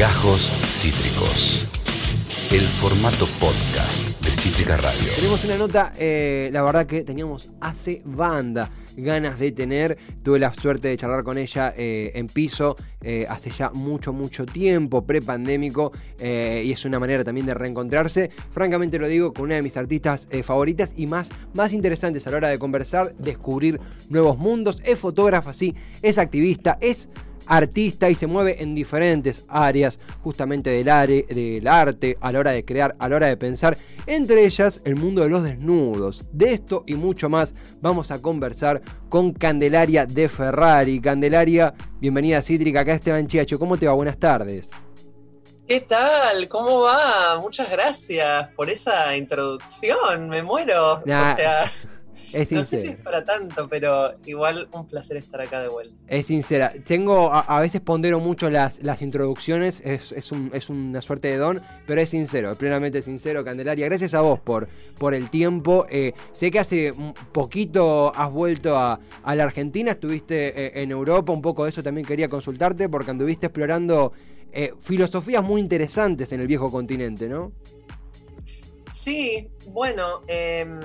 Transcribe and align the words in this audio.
Gajos 0.00 0.50
Cítricos. 0.64 1.66
El 2.50 2.62
formato 2.62 3.26
podcast 3.38 4.02
de 4.24 4.30
Cítrica 4.32 4.78
Radio. 4.78 5.10
Tenemos 5.14 5.44
una 5.44 5.58
nota, 5.58 5.92
eh, 5.98 6.48
la 6.54 6.62
verdad 6.62 6.86
que 6.86 7.04
teníamos 7.04 7.50
hace 7.60 8.00
banda 8.06 8.70
ganas 8.96 9.38
de 9.38 9.52
tener. 9.52 9.98
Tuve 10.22 10.38
la 10.38 10.54
suerte 10.54 10.88
de 10.88 10.96
charlar 10.96 11.22
con 11.22 11.36
ella 11.36 11.74
eh, 11.76 12.12
en 12.14 12.28
piso 12.28 12.76
eh, 13.02 13.26
hace 13.28 13.50
ya 13.50 13.72
mucho, 13.72 14.14
mucho 14.14 14.46
tiempo, 14.46 15.04
prepandémico, 15.04 15.92
y 16.18 16.72
es 16.72 16.82
una 16.86 16.98
manera 16.98 17.22
también 17.22 17.44
de 17.44 17.52
reencontrarse. 17.52 18.30
Francamente 18.50 18.98
lo 18.98 19.06
digo, 19.06 19.34
con 19.34 19.44
una 19.44 19.56
de 19.56 19.62
mis 19.62 19.76
artistas 19.76 20.30
favoritas 20.42 20.94
y 20.96 21.08
más, 21.08 21.28
más 21.52 21.74
interesantes 21.74 22.26
a 22.26 22.30
la 22.30 22.38
hora 22.38 22.48
de 22.48 22.58
conversar, 22.58 23.14
descubrir 23.18 23.78
nuevos 24.08 24.38
mundos. 24.38 24.78
Es 24.82 24.98
fotógrafa, 24.98 25.52
sí, 25.52 25.74
es 26.00 26.16
activista, 26.16 26.78
es 26.80 27.10
artista 27.50 28.08
y 28.08 28.14
se 28.14 28.28
mueve 28.28 28.62
en 28.62 28.76
diferentes 28.76 29.44
áreas 29.48 29.98
justamente 30.22 30.70
del, 30.70 31.26
del 31.26 31.66
arte, 31.66 32.16
a 32.20 32.30
la 32.30 32.38
hora 32.38 32.52
de 32.52 32.64
crear, 32.64 32.94
a 32.98 33.08
la 33.08 33.16
hora 33.16 33.26
de 33.26 33.36
pensar, 33.36 33.76
entre 34.06 34.44
ellas 34.44 34.80
el 34.84 34.94
mundo 34.94 35.22
de 35.22 35.28
los 35.28 35.42
desnudos. 35.42 36.24
De 36.32 36.52
esto 36.52 36.84
y 36.86 36.94
mucho 36.94 37.28
más 37.28 37.56
vamos 37.80 38.12
a 38.12 38.22
conversar 38.22 38.80
con 39.08 39.32
Candelaria 39.32 40.06
de 40.06 40.28
Ferrari. 40.28 41.00
Candelaria, 41.00 41.74
bienvenida 41.98 42.38
a 42.38 42.42
Cítrica, 42.42 42.80
acá 42.80 42.94
Esteban 42.94 43.26
Chiacho, 43.26 43.58
¿cómo 43.58 43.76
te 43.76 43.88
va? 43.88 43.94
Buenas 43.94 44.18
tardes. 44.18 44.70
¿Qué 45.66 45.80
tal? 45.80 46.48
¿Cómo 46.48 46.82
va? 46.82 47.38
Muchas 47.40 47.68
gracias 47.68 48.48
por 48.54 48.70
esa 48.70 49.16
introducción, 49.16 50.28
me 50.28 50.42
muero. 50.42 50.94
O 50.94 51.04
sea... 51.04 51.70
Es 52.32 52.52
no 52.52 52.64
sé 52.64 52.80
si 52.80 52.88
es 52.88 52.96
para 52.96 53.24
tanto, 53.24 53.68
pero 53.68 54.12
igual 54.24 54.68
un 54.72 54.86
placer 54.86 55.16
estar 55.16 55.40
acá 55.40 55.60
de 55.60 55.68
vuelta. 55.68 55.94
Es 56.06 56.26
sincera. 56.26 56.72
Tengo, 56.84 57.32
a, 57.32 57.60
veces 57.60 57.80
pondero 57.80 58.20
mucho 58.20 58.50
las, 58.50 58.82
las 58.82 59.02
introducciones, 59.02 59.80
es, 59.84 60.12
es, 60.12 60.32
un, 60.32 60.50
es, 60.54 60.70
una 60.70 61.00
suerte 61.00 61.28
de 61.28 61.36
don, 61.36 61.62
pero 61.86 62.00
es 62.00 62.10
sincero, 62.10 62.56
plenamente 62.56 63.02
sincero, 63.02 63.44
Candelaria. 63.44 63.86
Gracias 63.86 64.14
a 64.14 64.20
vos 64.20 64.38
por, 64.40 64.68
por 64.98 65.14
el 65.14 65.30
tiempo. 65.30 65.86
Eh, 65.90 66.12
sé 66.32 66.50
que 66.50 66.60
hace 66.60 66.94
poquito 67.32 68.12
has 68.14 68.30
vuelto 68.30 68.76
a, 68.76 69.00
la 69.24 69.44
Argentina, 69.44 69.92
estuviste 69.92 70.66
eh, 70.66 70.82
en 70.82 70.90
Europa, 70.90 71.32
un 71.32 71.42
poco 71.42 71.64
de 71.64 71.70
eso 71.70 71.82
también 71.82 72.06
quería 72.06 72.28
consultarte, 72.28 72.88
porque 72.88 73.10
anduviste 73.10 73.46
explorando 73.46 74.12
eh, 74.52 74.72
filosofías 74.80 75.42
muy 75.42 75.60
interesantes 75.60 76.32
en 76.32 76.40
el 76.40 76.46
viejo 76.46 76.70
continente, 76.70 77.28
¿no? 77.28 77.52
Sí, 78.92 79.48
bueno, 79.68 80.22
em, 80.26 80.80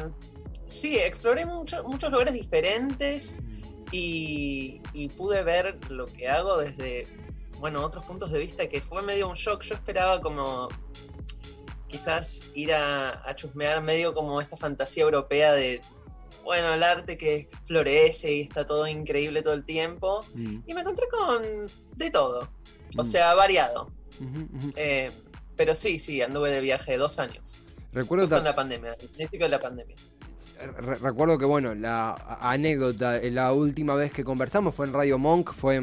Sí, 0.66 0.98
exploré 0.98 1.46
muchos 1.46 2.12
lugares 2.12 2.34
diferentes 2.34 3.42
y, 3.92 4.82
pude 5.18 5.44
ver 5.44 5.80
lo 5.90 6.06
que 6.08 6.28
hago 6.28 6.58
desde, 6.58 7.08
bueno, 7.60 7.84
otros 7.84 8.06
puntos 8.06 8.32
de 8.32 8.40
vista 8.40 8.68
que 8.68 8.82
fue 8.82 9.02
medio 9.02 9.30
un 9.30 9.36
shock. 9.36 9.62
Yo 9.64 9.76
esperaba 9.76 10.22
como 10.22 10.70
quizás 11.88 12.48
ir 12.56 12.74
a, 12.74 13.34
chusmear 13.36 13.82
medio 13.84 14.14
como 14.14 14.42
esta 14.42 14.58
fantasía 14.58 15.04
europea 15.04 15.54
de, 15.54 15.82
bueno, 16.44 16.74
el 16.74 16.84
arte 16.84 17.18
que 17.18 17.50
florece 17.68 18.34
y 18.34 18.42
está 18.42 18.66
todo 18.66 18.88
increíble 18.88 19.44
todo 19.44 19.54
el 19.54 19.66
tiempo. 19.66 20.26
Mm. 20.34 20.60
Y 20.66 20.74
me 20.74 20.82
encontré 20.82 21.08
con 21.08 21.44
de 21.96 22.10
todo, 22.10 22.50
o 22.98 23.02
mm. 23.02 23.06
sea, 23.06 23.34
variado. 23.36 23.92
Eh, 24.76 25.12
pero 25.56 25.76
sí, 25.76 26.00
sí, 26.00 26.22
anduve 26.22 26.50
de 26.50 26.62
viaje 26.62 26.98
dos 26.98 27.20
años. 27.20 27.62
Recuerdo 27.92 28.28
con 28.28 28.44
la 28.44 28.56
pandemia, 28.56 28.94
el 29.00 29.08
principio 29.10 29.46
de 29.46 29.50
la 29.50 29.60
pandemia 29.60 29.96
recuerdo 31.02 31.38
que, 31.38 31.46
bueno, 31.46 31.76
la 31.76 32.38
anécdota, 32.42 33.20
la 33.24 33.54
última 33.54 33.96
vez 33.96 34.12
que 34.12 34.24
conversamos 34.24 34.74
fue 34.76 34.86
en 34.86 34.94
Radio 34.94 35.18
Monk, 35.18 35.52
fue 35.54 35.76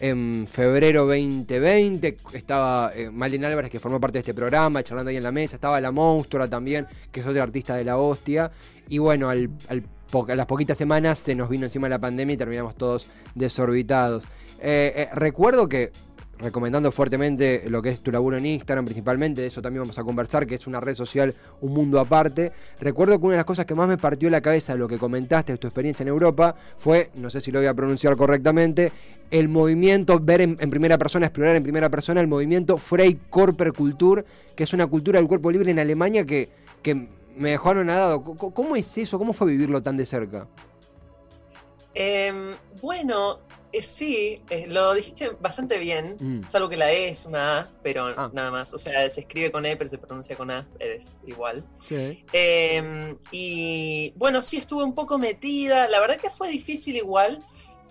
en, 0.00 0.46
febrero 0.46 1.06
2020. 1.06 2.16
Estaba 2.32 2.92
eh, 2.94 3.08
Álvarez, 3.08 3.70
que 3.70 3.80
formó 3.80 4.00
parte 4.00 4.18
de 4.18 4.20
este 4.20 4.34
programa, 4.34 4.82
charlando 4.82 5.10
ahí 5.10 5.16
en 5.16 5.22
la 5.22 5.32
mesa. 5.32 5.56
Estaba 5.56 5.80
La 5.80 5.90
Monstrua 5.90 6.48
también, 6.48 6.86
que 7.10 7.20
es 7.20 7.26
otra 7.26 7.42
artista 7.42 7.74
de 7.74 7.84
la 7.84 7.98
hostia. 7.98 8.50
Y 8.88 8.98
bueno, 8.98 9.28
al, 9.28 9.50
a 9.68 10.34
las 10.34 10.46
poquitas 10.46 10.78
semanas 10.78 11.18
se 11.18 11.34
nos 11.34 11.48
vino 11.48 11.66
encima 11.66 11.88
la 11.88 11.98
pandemia 11.98 12.34
y 12.34 12.36
terminamos 12.36 12.76
todos 12.76 13.06
desorbitados. 13.34 14.24
Eh, 14.60 14.92
eh, 14.96 15.08
recuerdo 15.14 15.68
que 15.68 15.92
recomendando 16.38 16.90
fuertemente 16.92 17.64
lo 17.68 17.82
que 17.82 17.90
es 17.90 18.00
tu 18.00 18.10
laburo 18.10 18.36
en 18.36 18.46
Instagram 18.46 18.84
principalmente, 18.84 19.40
de 19.40 19.48
eso 19.48 19.60
también 19.60 19.82
vamos 19.82 19.98
a 19.98 20.04
conversar, 20.04 20.46
que 20.46 20.54
es 20.54 20.66
una 20.66 20.80
red 20.80 20.94
social, 20.94 21.34
un 21.60 21.72
mundo 21.72 21.98
aparte. 21.98 22.52
Recuerdo 22.80 23.18
que 23.18 23.26
una 23.26 23.32
de 23.32 23.38
las 23.38 23.44
cosas 23.44 23.66
que 23.66 23.74
más 23.74 23.88
me 23.88 23.98
partió 23.98 24.30
la 24.30 24.40
cabeza 24.40 24.72
de 24.72 24.78
lo 24.78 24.88
que 24.88 24.98
comentaste 24.98 25.52
de 25.52 25.58
tu 25.58 25.66
experiencia 25.66 26.02
en 26.02 26.08
Europa 26.08 26.54
fue, 26.76 27.10
no 27.16 27.30
sé 27.30 27.40
si 27.40 27.50
lo 27.50 27.58
voy 27.58 27.66
a 27.66 27.74
pronunciar 27.74 28.16
correctamente, 28.16 28.92
el 29.30 29.48
movimiento, 29.48 30.18
ver 30.20 30.40
en, 30.40 30.56
primera 30.56 30.96
persona, 30.96 31.26
explorar 31.26 31.56
en 31.56 31.62
primera 31.62 31.88
persona 31.88 32.20
el 32.20 32.28
movimiento 32.28 32.78
Kultur, 33.76 34.24
que 34.54 34.64
es 34.64 34.72
una 34.72 34.86
cultura 34.86 35.18
del 35.18 35.28
cuerpo 35.28 35.50
libre 35.50 35.70
en 35.70 35.78
Alemania 35.78 36.24
que, 36.24 36.48
que 36.82 37.08
me 37.36 37.50
dejó 37.50 37.70
anonadado. 37.70 38.22
¿Cómo 38.22 38.76
es 38.76 38.96
eso? 38.98 39.18
¿Cómo 39.18 39.32
fue 39.32 39.48
vivirlo 39.48 39.82
tan 39.82 39.96
de 39.96 40.06
cerca? 40.06 40.46
Em, 41.94 42.54
bueno, 42.80 43.40
eh, 43.70 43.82
sí, 43.82 44.40
eh, 44.48 44.66
lo 44.66 44.94
dijiste 44.94 45.30
bastante 45.40 45.78
bien, 45.78 46.16
mm. 46.18 46.48
salvo 46.48 46.68
que 46.68 46.76
la 46.76 46.90
E 46.90 47.08
es 47.08 47.26
una 47.26 47.60
A, 47.60 47.68
pero 47.82 48.06
ah. 48.16 48.30
nada 48.32 48.50
más. 48.50 48.72
O 48.72 48.78
sea, 48.78 49.08
se 49.10 49.20
escribe 49.20 49.52
con 49.52 49.66
E, 49.66 49.76
pero 49.76 49.90
se 49.90 49.98
pronuncia 49.98 50.36
con 50.36 50.50
A, 50.50 50.66
es 50.78 51.06
igual. 51.26 51.64
Em, 51.90 53.18
y 53.30 54.12
bueno, 54.16 54.40
sí, 54.40 54.56
estuve 54.56 54.84
un 54.84 54.94
poco 54.94 55.18
metida. 55.18 55.88
La 55.88 56.00
verdad 56.00 56.16
que 56.16 56.30
fue 56.30 56.48
difícil 56.48 56.96
igual. 56.96 57.38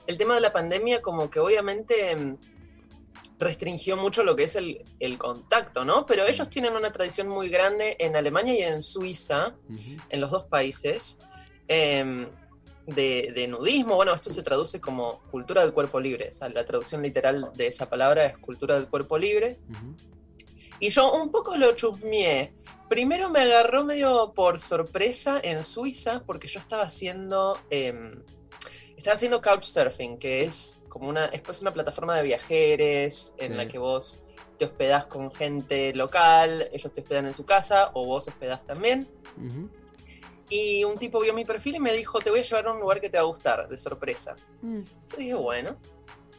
El 0.08 0.18
tema 0.18 0.36
de 0.36 0.42
la 0.42 0.52
pandemia, 0.52 1.02
como 1.02 1.30
que 1.30 1.40
obviamente 1.40 2.12
em, 2.12 2.38
restringió 3.38 3.98
mucho 3.98 4.24
lo 4.24 4.36
que 4.36 4.44
es 4.44 4.56
el, 4.56 5.18
contacto, 5.20 5.86
¿no? 5.86 6.08
Pero 6.08 6.26
ellos 6.26 6.50
tienen 6.50 6.74
una 6.74 6.92
tradición 6.92 7.28
muy 7.28 7.50
grande 7.50 7.98
en 8.00 8.16
Alemania 8.16 8.54
y 8.54 8.62
en 8.64 8.82
Suiza, 8.82 9.54
en 10.10 10.22
los 10.22 10.32
dos 10.32 10.46
países. 10.46 11.20
De, 12.88 13.48
nudismo. 13.50 13.96
Bueno, 13.96 14.14
esto 14.14 14.30
se 14.30 14.44
traduce 14.44 14.80
como 14.80 15.20
cultura 15.30 15.62
del 15.62 15.74
cuerpo 15.74 16.00
libre. 16.00 16.30
O 16.30 16.34
sea, 16.34 16.50
la 16.50 16.66
traducción 16.66 17.02
literal 17.02 17.52
de 17.54 17.68
esa 17.68 17.90
palabra 17.90 18.26
es 18.26 18.38
cultura 18.38 18.76
del 18.76 18.88
cuerpo 18.88 19.18
libre. 19.18 19.58
Y 20.80 20.90
yo 20.90 21.12
un 21.14 21.32
poco 21.32 21.56
lo 21.56 21.76
chusmeé. 21.76 22.54
Primero 22.90 23.30
me 23.30 23.42
agarró 23.42 23.84
medio 23.84 24.32
por 24.34 24.60
sorpresa 24.60 25.40
en 25.44 25.64
Suiza, 25.64 26.24
porque 26.26 26.48
yo 26.48 26.60
estaba 26.60 26.84
haciendo. 26.84 27.60
Eh, 27.70 27.94
estaba 28.96 29.16
haciendo 29.16 29.42
couchsurfing, 29.42 30.18
que 30.18 30.44
es 30.44 30.80
como 30.88 31.10
una. 31.10 31.26
Es 31.26 31.42
pues 31.42 31.62
una 31.62 31.72
plataforma 31.72 32.16
de 32.16 32.24
viajeros 32.24 33.34
en 33.38 33.58
la 33.58 33.68
que 33.68 33.78
vos 33.78 34.24
te 34.58 34.66
hospedás 34.66 35.06
con 35.06 35.32
gente 35.32 35.94
local, 35.94 36.70
ellos 36.72 36.92
te 36.92 37.02
hospedan 37.02 37.28
en 37.28 37.34
su 37.34 37.46
casa, 37.46 37.92
o 37.94 38.06
vos 38.06 38.28
hospedás 38.28 38.66
también. 38.66 39.08
Y 40.50 40.84
un 40.84 40.98
tipo 40.98 41.20
vio 41.20 41.34
mi 41.34 41.44
perfil 41.44 41.76
y 41.76 41.80
me 41.80 41.94
dijo, 41.94 42.20
te 42.20 42.30
voy 42.30 42.40
a 42.40 42.44
llevar 42.44 42.68
a 42.68 42.74
un 42.74 42.80
lugar 42.80 43.02
que 43.02 43.10
te 43.10 43.18
va 43.18 43.24
a 43.24 43.28
gustar, 43.28 43.68
de 43.68 43.78
sorpresa. 43.78 44.36
Mm. 44.62 44.82
Yo 45.12 45.18
dije, 45.18 45.34
bueno. 45.34 45.78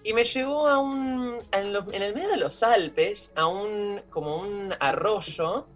Y 0.03 0.13
me 0.13 0.25
llevó 0.25 0.69
a 0.69 0.79
un, 0.79 1.39
en, 1.53 2.03
el 2.03 2.15
medio 2.15 2.29
de 2.29 2.37
los 2.37 2.63
Alpes, 2.63 3.33
a 3.37 3.47
un, 3.47 4.01
como 4.09 4.37
un 4.37 4.73
arroyo, 4.81 5.67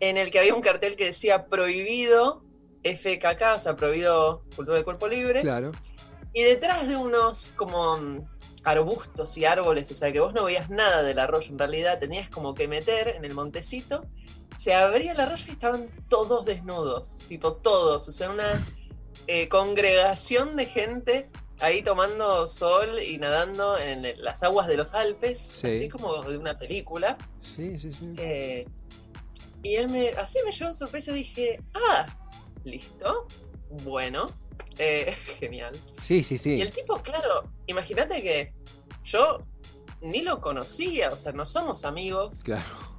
en 0.00 0.16
el 0.16 0.30
que 0.30 0.38
había 0.38 0.54
un 0.54 0.62
cartel 0.62 0.96
que 0.96 1.06
decía 1.06 1.46
prohibido 1.46 2.42
FKK, 2.82 3.56
o 3.56 3.60
sea, 3.60 3.76
prohibido 3.76 4.44
cultura 4.54 4.76
del 4.76 4.84
cuerpo 4.84 5.08
libre. 5.08 5.42
Claro. 5.42 5.72
Y 6.32 6.42
detrás 6.42 6.86
de 6.86 6.96
unos 6.96 7.52
como 7.56 8.26
arbustos 8.64 9.36
y 9.36 9.44
árboles, 9.44 9.90
o 9.90 9.94
sea, 9.94 10.10
que 10.12 10.20
vos 10.20 10.32
no 10.32 10.44
veías 10.44 10.70
nada 10.70 11.02
del 11.02 11.18
arroyo, 11.18 11.50
en 11.50 11.58
realidad 11.58 11.98
tenías 11.98 12.30
como 12.30 12.54
que 12.54 12.66
meter 12.66 13.08
en 13.08 13.24
el 13.24 13.34
montecito 13.34 14.04
se 14.56 14.74
abría 14.74 15.12
el 15.12 15.20
arroyo 15.20 15.44
y 15.48 15.52
estaban 15.52 15.88
todos 16.08 16.44
desnudos, 16.44 17.22
tipo 17.28 17.54
todos, 17.54 18.08
o 18.08 18.12
sea, 18.12 18.30
una 18.30 18.64
eh, 19.26 19.48
congregación 19.48 20.56
de 20.56 20.66
gente 20.66 21.30
ahí 21.60 21.82
tomando 21.82 22.46
sol 22.46 23.00
y 23.02 23.18
nadando 23.18 23.78
en 23.78 24.02
las 24.22 24.42
aguas 24.42 24.66
de 24.66 24.76
los 24.76 24.94
Alpes, 24.94 25.64
así 25.64 25.88
como 25.88 26.22
de 26.22 26.36
una 26.36 26.58
película. 26.58 27.16
Sí, 27.40 27.78
sí, 27.78 27.92
sí. 27.92 28.10
Eh, 28.16 28.66
y 29.62 29.76
él 29.76 29.88
me, 29.88 30.10
así 30.10 30.38
me 30.44 30.52
llevó 30.52 30.74
sorpresa 30.74 31.12
y 31.12 31.14
dije, 31.14 31.60
ah, 31.74 32.06
listo, 32.64 33.26
bueno, 33.84 34.26
eh, 34.78 35.14
genial. 35.40 35.74
Sí, 36.02 36.22
sí, 36.22 36.38
sí. 36.38 36.56
Y 36.56 36.62
el 36.62 36.72
tipo, 36.72 37.00
claro, 37.02 37.50
imagínate 37.66 38.22
que 38.22 38.52
yo 39.04 39.38
ni 40.02 40.22
lo 40.22 40.40
conocía, 40.40 41.12
o 41.12 41.16
sea, 41.16 41.32
no 41.32 41.46
somos 41.46 41.84
amigos. 41.84 42.40
Claro. 42.44 42.93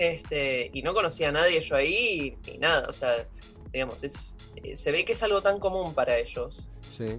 Este, 0.00 0.70
y 0.72 0.80
no 0.80 0.94
conocía 0.94 1.28
a 1.28 1.32
nadie 1.32 1.60
yo 1.60 1.76
ahí, 1.76 2.34
ni 2.46 2.56
nada. 2.56 2.88
O 2.88 2.92
sea, 2.92 3.28
digamos, 3.70 4.02
es, 4.02 4.34
eh, 4.56 4.74
se 4.74 4.90
ve 4.92 5.04
que 5.04 5.12
es 5.12 5.22
algo 5.22 5.42
tan 5.42 5.60
común 5.60 5.92
para 5.92 6.16
ellos. 6.16 6.70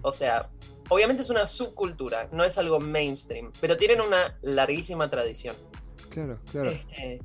O 0.01 0.11
sea, 0.11 0.49
obviamente 0.89 1.21
es 1.21 1.29
una 1.29 1.45
subcultura, 1.45 2.27
no 2.31 2.43
es 2.43 2.57
algo 2.57 2.79
mainstream, 2.79 3.51
pero 3.61 3.77
tienen 3.77 4.01
una 4.01 4.37
larguísima 4.41 5.09
tradición. 5.09 5.55
Claro, 6.09 6.39
claro. 6.51 6.71
Este, 6.71 7.19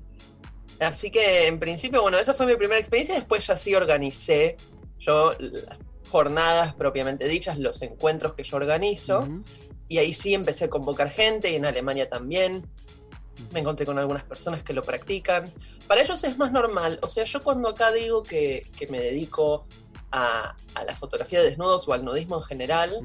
así 0.79 1.11
que 1.11 1.47
en 1.47 1.59
principio, 1.59 2.03
bueno, 2.03 2.19
esa 2.19 2.35
fue 2.35 2.47
mi 2.47 2.57
primera 2.57 2.79
experiencia. 2.79 3.15
Después 3.15 3.47
ya 3.47 3.57
sí 3.57 3.75
organicé 3.75 4.59
yo 4.99 5.35
las 5.39 5.79
jornadas 6.11 6.75
propiamente 6.75 7.29
dichas, 7.29 7.59
los 7.59 7.81
encuentros 7.81 8.35
que 8.35 8.43
yo 8.43 8.59
organizo. 8.59 9.27
Y 9.89 9.99
ahí 9.99 10.13
sí 10.13 10.35
empecé 10.35 10.67
a 10.67 10.69
convocar 10.69 11.09
gente, 11.09 11.51
y 11.51 11.57
en 11.57 11.65
Alemania 11.65 12.11
también. 12.11 12.67
Me 13.53 13.61
encontré 13.61 13.87
con 13.87 13.99
algunas 13.99 14.25
personas 14.25 14.63
que 14.63 14.73
lo 14.73 14.83
practican. 14.83 15.45
Para 15.87 16.03
ellos 16.03 16.23
es 16.25 16.37
más 16.39 16.53
normal. 16.53 16.99
O 17.03 17.09
sea, 17.09 17.25
yo 17.25 17.43
cuando 17.43 17.69
acá 17.69 17.93
digo 17.93 18.23
que, 18.23 18.67
me 18.89 19.01
dedico 19.01 19.67
a, 20.11 20.57
la 20.85 20.95
fotografía 20.95 21.41
de 21.41 21.51
desnudos 21.51 21.87
o 21.89 21.93
al 21.93 22.05
nudismo 22.05 22.37
en 22.37 22.43
general, 22.43 23.01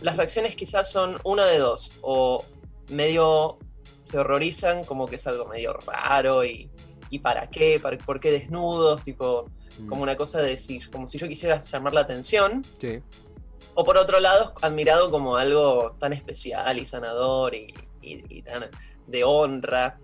las 0.00 0.16
reacciones 0.16 0.56
quizás 0.56 0.90
son 0.90 1.18
una 1.24 1.46
de 1.46 1.58
dos. 1.58 1.94
O 2.02 2.44
medio 2.88 3.58
se 4.02 4.18
horrorizan 4.18 4.84
como 4.84 5.06
que 5.06 5.16
es 5.16 5.26
algo 5.26 5.46
medio 5.46 5.72
raro 5.74 6.44
y, 6.44 6.70
para 7.22 7.48
qué, 7.48 7.78
para, 7.80 7.98
por 7.98 8.20
qué 8.20 8.30
desnudos, 8.30 9.02
tipo, 9.02 9.50
como 9.88 10.02
una 10.02 10.16
cosa 10.16 10.40
de 10.40 10.50
decir, 10.50 10.90
como 10.90 11.08
si 11.08 11.18
yo 11.18 11.28
quisiera 11.28 11.60
llamar 11.62 11.94
la 11.94 12.00
atención. 12.02 12.64
Sí. 12.80 13.00
O 13.74 13.84
por 13.84 13.96
otro 13.96 14.20
lado, 14.20 14.52
admirado 14.62 15.10
como 15.10 15.36
algo 15.36 15.96
tan 15.98 16.12
especial 16.12 16.78
y 16.78 16.86
sanador 16.86 17.54
y, 17.54 18.42
tan 18.42 18.70
de 19.10 19.24
honra. 19.24 19.98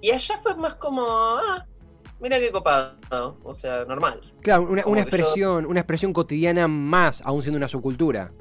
Y 0.00 0.10
allá 0.10 0.38
fue 0.38 0.54
más 0.56 0.74
como, 0.76 1.04
ah, 1.06 1.66
mira 2.20 2.38
qué 2.40 2.50
copado, 2.50 3.38
o 3.42 3.54
sea, 3.54 3.84
normal. 3.84 4.20
Claro, 4.40 4.64
una, 4.64 5.00
expresión, 5.00 5.66
una 5.66 5.80
expresión 5.80 6.12
cotidiana 6.12 6.68
más, 6.68 7.22
aún 7.22 7.42
siendo 7.42 7.58
una 7.58 7.68
subcultura. 7.68 8.32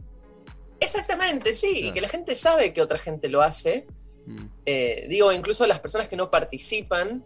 Exactamente, 0.80 1.54
sí, 1.54 1.88
y 1.88 1.92
que 1.92 2.02
la 2.02 2.10
gente 2.10 2.36
sabe 2.36 2.74
que 2.74 2.82
otra 2.82 2.98
gente 2.98 3.30
lo 3.30 3.42
hace. 3.42 3.86
Mm. 4.26 4.46
Eh, 4.66 5.06
digo, 5.10 5.32
incluso 5.32 5.68
las 5.68 5.80
personas 5.80 6.08
que 6.08 6.16
no 6.16 6.32
participan, 6.32 7.24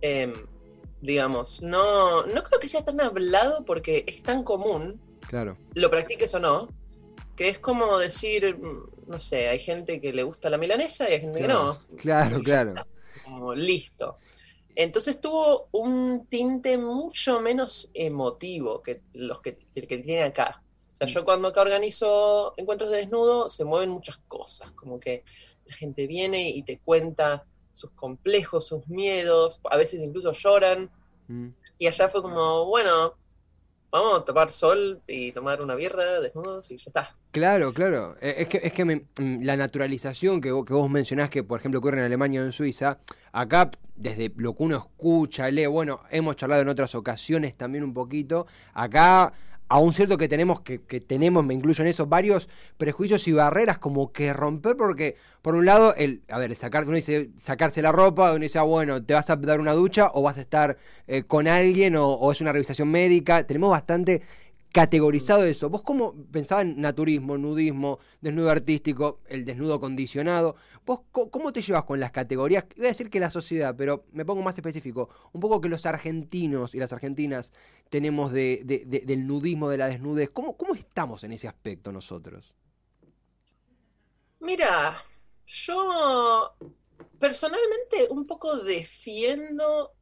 em, 0.00 0.46
digamos, 1.02 1.60
no, 1.62 2.24
no 2.24 2.42
creo 2.42 2.60
que 2.60 2.68
sea 2.68 2.84
tan 2.84 3.00
hablado 3.00 3.64
porque 3.66 4.04
es 4.06 4.22
tan 4.22 4.42
común 4.42 5.00
Claro. 5.28 5.58
Lo 5.74 5.90
practiques 5.90 6.34
o 6.34 6.40
no, 6.40 6.68
que 7.38 7.48
es 7.48 7.60
como 7.60 7.96
decir, 7.98 8.58
mm, 8.58 9.06
no 9.06 9.20
sé, 9.20 9.48
hay 9.48 9.60
gente 9.60 10.00
que 10.00 10.12
le 10.12 10.24
gusta 10.24 10.50
la 10.50 10.58
milanesa 10.58 11.08
y 11.08 11.12
hay 11.12 11.20
gente 11.20 11.40
que 11.40 11.46
no. 11.46 11.80
Claro, 11.96 12.42
claro. 12.42 12.74
Como 13.24 13.54
listo. 13.54 14.18
Entonces 14.74 15.20
tuvo 15.20 15.68
un 15.70 16.26
tinte 16.28 16.76
mucho 16.76 17.40
menos 17.40 17.92
emotivo 17.94 18.82
que 18.82 19.02
los 19.12 19.40
que, 19.40 19.56
el 19.76 19.86
que 19.86 19.98
tiene 19.98 20.24
acá. 20.24 20.60
O 20.92 20.96
sea, 20.96 21.06
yo 21.06 21.24
cuando 21.24 21.46
acá 21.46 21.60
organizo 21.60 22.54
encuentros 22.56 22.90
de 22.90 22.96
desnudo, 22.96 23.48
se 23.48 23.64
mueven 23.64 23.90
muchas 23.90 24.16
cosas, 24.26 24.72
como 24.72 24.98
que 24.98 25.22
la 25.64 25.74
gente 25.76 26.08
viene 26.08 26.50
y 26.50 26.64
te 26.64 26.80
cuenta 26.80 27.44
sus 27.72 27.92
complejos, 27.92 28.66
sus 28.66 28.88
miedos, 28.88 29.60
a 29.70 29.76
veces 29.76 30.00
incluso 30.00 30.32
lloran. 30.32 30.90
Mm. 31.28 31.50
Y 31.78 31.86
allá 31.86 32.08
fue 32.08 32.20
como, 32.20 32.66
bueno, 32.66 33.14
vamos 33.90 34.20
a 34.20 34.24
tomar 34.24 34.52
sol 34.52 35.00
y 35.06 35.32
tomar 35.32 35.62
una 35.62 35.74
birra 35.74 36.20
desnudos 36.20 36.70
y 36.70 36.76
ya 36.76 36.84
está. 36.86 37.16
Claro, 37.30 37.72
claro. 37.72 38.16
Eh, 38.20 38.36
es 38.38 38.48
que, 38.48 38.60
es 38.62 38.72
que 38.72 38.84
mm, 38.84 39.42
la 39.42 39.56
naturalización 39.56 40.40
que 40.40 40.52
vos, 40.52 40.64
que 40.64 40.74
vos 40.74 40.90
mencionás 40.90 41.30
que, 41.30 41.44
por 41.44 41.60
ejemplo, 41.60 41.78
ocurre 41.78 41.98
en 41.98 42.04
Alemania 42.04 42.40
o 42.40 42.44
en 42.44 42.52
Suiza, 42.52 42.98
acá, 43.32 43.70
desde 43.96 44.32
lo 44.36 44.56
que 44.56 44.62
uno 44.62 44.76
escucha, 44.76 45.50
lee, 45.50 45.66
bueno, 45.66 46.00
hemos 46.10 46.36
charlado 46.36 46.62
en 46.62 46.68
otras 46.68 46.94
ocasiones 46.94 47.56
también 47.56 47.84
un 47.84 47.94
poquito, 47.94 48.46
acá 48.74 49.32
aún 49.68 49.92
cierto 49.92 50.18
que 50.18 50.28
tenemos, 50.28 50.60
que, 50.62 50.80
que, 50.82 51.00
tenemos, 51.00 51.44
me 51.44 51.54
incluyo 51.54 51.82
en 51.82 51.88
eso, 51.88 52.06
varios 52.06 52.48
prejuicios 52.76 53.28
y 53.28 53.32
barreras 53.32 53.78
como 53.78 54.12
que 54.12 54.32
romper, 54.32 54.76
porque 54.76 55.16
por 55.42 55.54
un 55.54 55.66
lado, 55.66 55.94
el, 55.96 56.22
a 56.28 56.38
ver, 56.38 56.54
sacar, 56.56 56.86
uno 56.88 56.98
sacarse 57.38 57.82
la 57.82 57.92
ropa, 57.92 58.32
uno 58.32 58.40
dice, 58.40 58.58
ah, 58.58 58.62
bueno, 58.62 59.02
te 59.04 59.14
vas 59.14 59.30
a 59.30 59.36
dar 59.36 59.60
una 59.60 59.72
ducha 59.72 60.10
o 60.14 60.22
vas 60.22 60.38
a 60.38 60.40
estar 60.40 60.78
eh, 61.06 61.22
con 61.22 61.46
alguien 61.46 61.96
o, 61.96 62.06
o, 62.06 62.32
es 62.32 62.40
una 62.40 62.52
revisación 62.52 62.90
médica, 62.90 63.46
tenemos 63.46 63.70
bastante 63.70 64.22
categorizado 64.72 65.44
eso. 65.44 65.70
¿Vos 65.70 65.82
cómo 65.82 66.14
pensabas 66.30 66.64
en 66.64 66.80
naturismo, 66.80 67.38
nudismo, 67.38 67.98
desnudo 68.20 68.50
artístico, 68.50 69.20
el 69.28 69.44
desnudo 69.44 69.80
condicionado? 69.80 70.56
¿Vos 70.88 71.02
cómo 71.12 71.52
te 71.52 71.60
llevas 71.60 71.84
con 71.84 72.00
las 72.00 72.12
categorías? 72.12 72.64
Voy 72.74 72.86
a 72.86 72.88
decir 72.88 73.10
que 73.10 73.20
la 73.20 73.30
sociedad, 73.30 73.74
pero 73.76 74.06
me 74.12 74.24
pongo 74.24 74.40
más 74.40 74.56
específico. 74.56 75.10
Un 75.34 75.40
poco 75.42 75.60
que 75.60 75.68
los 75.68 75.84
argentinos 75.84 76.74
y 76.74 76.78
las 76.78 76.90
argentinas 76.94 77.52
tenemos 77.90 78.32
de, 78.32 78.62
del 78.64 79.26
nudismo, 79.26 79.68
de 79.68 79.76
la 79.76 79.88
desnudez. 79.88 80.30
¿Cómo, 80.30 80.56
¿Cómo 80.56 80.74
estamos 80.74 81.24
en 81.24 81.32
ese 81.32 81.46
aspecto 81.46 81.92
nosotros? 81.92 82.54
Mira, 84.40 84.96
yo 85.44 86.54
personalmente 87.18 88.06
un 88.08 88.26
poco 88.26 88.56
defiendo 88.56 89.92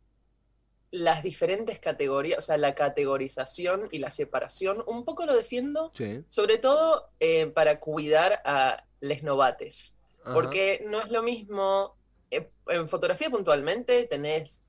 las 0.93 1.25
diferentes 1.25 1.81
categorías, 1.81 2.39
o 2.39 2.43
sea, 2.43 2.59
la 2.59 2.77
categorización 2.77 3.89
y 3.91 3.99
la 3.99 4.13
separación, 4.13 4.85
un 4.87 5.05
poco 5.05 5.27
lo 5.27 5.35
defiendo, 5.35 5.91
sobre 6.29 6.59
todo 6.59 7.11
eh, 7.19 7.47
para 7.49 7.81
cuidar 7.81 8.41
a 8.45 8.85
les 9.01 9.25
novates, 9.25 9.96
porque 10.33 10.85
no 10.87 11.01
es 11.01 11.11
lo 11.11 11.23
mismo, 11.23 11.97
eh, 12.31 12.51
en 12.69 12.89
fotografía 12.89 13.31
puntualmente 13.31 14.05
tenés 14.05 14.63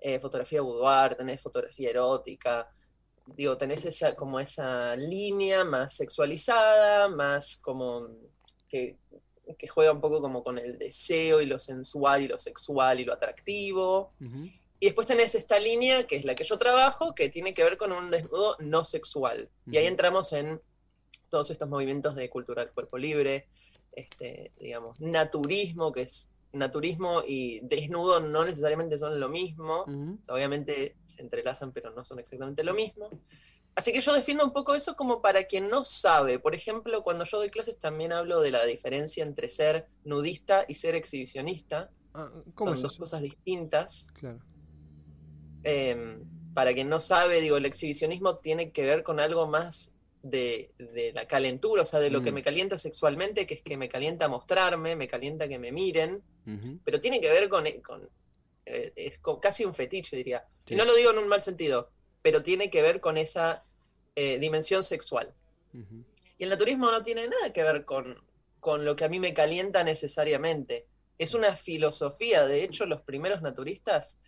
eh, 0.00 0.18
fotografía 0.18 0.62
boudoir, 0.62 1.14
tenés 1.14 1.40
fotografía 1.40 1.90
erótica, 1.90 2.68
digo, 3.26 3.56
tenés 3.56 3.84
esa, 3.84 4.14
como 4.16 4.40
esa 4.40 4.96
línea 4.96 5.64
más 5.64 5.96
sexualizada, 5.96 7.08
más 7.08 7.56
como 7.58 8.08
que, 8.68 8.98
juega 9.68 9.92
un 9.92 10.00
poco 10.00 10.20
como 10.20 10.42
con 10.42 10.58
el 10.58 10.78
deseo 10.78 11.40
y 11.40 11.46
lo 11.46 11.58
sensual 11.58 12.22
y 12.22 12.28
lo 12.28 12.38
sexual 12.38 13.00
y 13.00 13.04
lo 13.04 13.12
atractivo. 13.12 14.14
Y 14.80 14.86
después 14.86 15.06
tenés 15.06 15.34
esta 15.34 15.60
línea, 15.60 16.06
que 16.06 16.16
es 16.16 16.24
la 16.24 16.34
que 16.34 16.42
yo 16.42 16.58
trabajo, 16.58 17.14
que 17.14 17.28
tiene 17.28 17.54
que 17.54 17.62
ver 17.62 17.76
con 17.76 17.92
un 17.92 18.10
desnudo 18.10 18.56
no 18.58 18.84
sexual. 18.84 19.50
Y 19.70 19.76
ahí 19.76 19.86
entramos 19.86 20.32
en 20.32 20.60
todos 21.28 21.50
estos 21.50 21.68
movimientos 21.68 22.16
de 22.16 22.28
cultura 22.28 22.64
del 22.64 22.74
cuerpo 22.74 22.98
libre, 22.98 23.48
este, 23.92 24.52
digamos, 24.58 25.00
naturismo, 25.00 25.92
que 25.92 26.02
es 26.02 26.30
naturismo 26.52 27.22
y 27.26 27.60
desnudo 27.60 28.20
no 28.20 28.44
necesariamente 28.44 28.98
son 28.98 29.18
lo 29.18 29.28
mismo. 29.28 29.84
obviamente 30.28 30.96
se 31.06 31.22
entrelazan, 31.22 31.72
pero 31.72 31.90
no 31.90 32.04
son 32.04 32.18
exactamente 32.18 32.64
lo 32.64 32.74
mismo. 32.74 33.08
Así 33.74 33.92
que 33.92 34.02
yo 34.02 34.12
defiendo 34.12 34.44
un 34.44 34.52
poco 34.52 34.74
eso 34.74 34.96
como 34.96 35.22
para 35.22 35.44
quien 35.44 35.70
no 35.70 35.82
sabe. 35.82 36.38
Por 36.38 36.54
ejemplo, 36.54 37.02
cuando 37.02 37.24
yo 37.24 37.38
doy 37.38 37.48
clases 37.48 37.78
también 37.78 38.12
hablo 38.12 38.40
de 38.40 38.50
la 38.50 38.64
diferencia 38.66 39.24
entre 39.24 39.48
ser 39.48 39.88
nudista 40.04 40.64
y 40.68 40.74
ser 40.74 40.94
exhibicionista. 40.94 41.90
Ah, 42.12 42.30
son 42.58 42.82
dos 42.82 42.98
cosas 42.98 43.22
distintas. 43.22 44.08
Claro. 44.12 44.40
Em, 45.64 46.22
para 46.52 46.74
quien 46.74 46.90
no 46.90 47.00
sabe, 47.00 47.40
digo, 47.40 47.56
el 47.56 47.64
exhibicionismo 47.64 48.36
tiene 48.36 48.72
que 48.72 48.82
ver 48.82 49.02
con 49.02 49.20
algo 49.20 49.46
más 49.46 49.96
de, 50.22 50.72
la 51.14 51.26
calentura, 51.26 51.82
o 51.82 51.86
sea, 51.86 52.00
de 52.00 52.10
lo 52.10 52.22
que 52.22 52.30
mm. 52.30 52.34
me 52.34 52.42
calienta 52.42 52.78
sexualmente, 52.78 53.46
que 53.46 53.54
es 53.54 53.62
que 53.62 53.76
me 53.76 53.88
calienta 53.88 54.28
mostrarme, 54.28 54.96
me 54.96 55.08
calienta 55.08 55.48
que 55.48 55.58
me 55.58 55.72
miren, 55.72 56.22
pero 56.84 57.00
tiene 57.00 57.20
que 57.20 57.28
ver 57.28 57.48
con, 57.48 57.64
con 57.82 58.08
eh, 58.66 58.92
es 58.96 59.20
casi 59.40 59.64
un 59.64 59.74
fetiche, 59.74 60.16
diría. 60.16 60.44
Y 60.66 60.74
no 60.74 60.84
lo 60.84 60.94
digo 60.94 61.10
en 61.10 61.18
un 61.18 61.28
mal 61.28 61.42
sentido, 61.42 61.90
pero 62.22 62.42
tiene 62.42 62.70
que 62.70 62.82
ver 62.82 63.00
con 63.00 63.16
esa 63.16 63.64
eh, 64.14 64.38
dimensión 64.38 64.84
sexual. 64.84 65.34
Y 66.38 66.44
el 66.44 66.50
naturismo 66.50 66.90
no 66.90 67.02
tiene 67.02 67.28
nada 67.28 67.52
que 67.52 67.62
ver 67.62 67.84
con, 67.84 68.22
con 68.60 68.84
lo 68.84 68.94
que 68.94 69.04
a 69.04 69.08
mí 69.08 69.18
me 69.18 69.34
calienta 69.34 69.82
necesariamente. 69.84 70.86
Es 71.18 71.34
una 71.34 71.56
filosofía, 71.56 72.46
de 72.46 72.64
hecho, 72.64 72.86
los 72.86 73.00
primeros 73.02 73.42
naturistas 73.42 74.18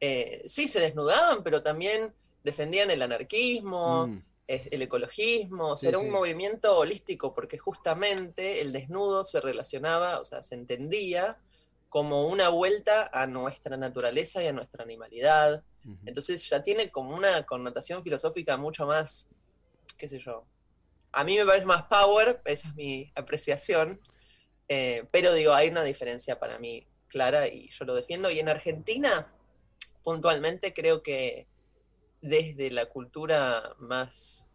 eh, 0.00 0.42
sí 0.46 0.68
se 0.68 0.80
desnudaban, 0.80 1.42
pero 1.42 1.62
también 1.62 2.14
defendían 2.44 2.90
el 2.90 3.02
anarquismo, 3.02 4.06
mm. 4.06 4.22
El 4.46 4.82
ecologismo, 4.82 5.70
o 5.70 5.76
sea, 5.76 5.88
era 5.88 5.98
un 5.98 6.10
movimiento 6.10 6.76
holístico 6.78 7.34
porque 7.34 7.58
justamente 7.58 8.60
el 8.60 8.72
desnudo 8.72 9.24
se 9.24 9.40
relacionaba, 9.40 10.20
o 10.20 10.24
sea, 10.24 10.42
se 10.42 10.54
entendía 10.54 11.38
como 11.88 12.26
una 12.26 12.48
vuelta 12.48 13.10
a 13.12 13.26
nuestra 13.26 13.76
naturaleza 13.76 14.42
y 14.42 14.46
a 14.46 14.52
nuestra 14.52 14.84
animalidad. 14.84 15.64
Entonces 16.04 16.48
ya 16.48 16.62
tiene 16.62 16.90
como 16.90 17.14
una 17.14 17.44
connotación 17.44 18.02
filosófica 18.02 18.56
mucho 18.56 18.86
más, 18.86 19.28
qué 19.96 20.08
sé 20.08 20.18
yo. 20.18 20.44
A 21.12 21.24
mí 21.24 21.36
me 21.36 21.46
parece 21.46 21.66
más 21.66 21.84
power, 21.84 22.40
esa 22.44 22.68
es 22.68 22.74
mi 22.74 23.10
apreciación, 23.14 24.00
eh, 24.68 25.06
pero 25.10 25.32
digo, 25.32 25.54
hay 25.54 25.68
una 25.68 25.84
diferencia 25.84 26.38
para 26.38 26.58
mí 26.58 26.86
clara 27.08 27.46
y 27.46 27.70
yo 27.70 27.84
lo 27.84 27.94
defiendo. 27.94 28.30
Y 28.30 28.40
en 28.40 28.48
Argentina, 28.48 29.32
puntualmente 30.02 30.74
creo 30.74 31.02
que 31.02 31.46
desde 32.20 32.70
la 32.70 32.86
cultura 32.86 33.74
más 33.78 34.48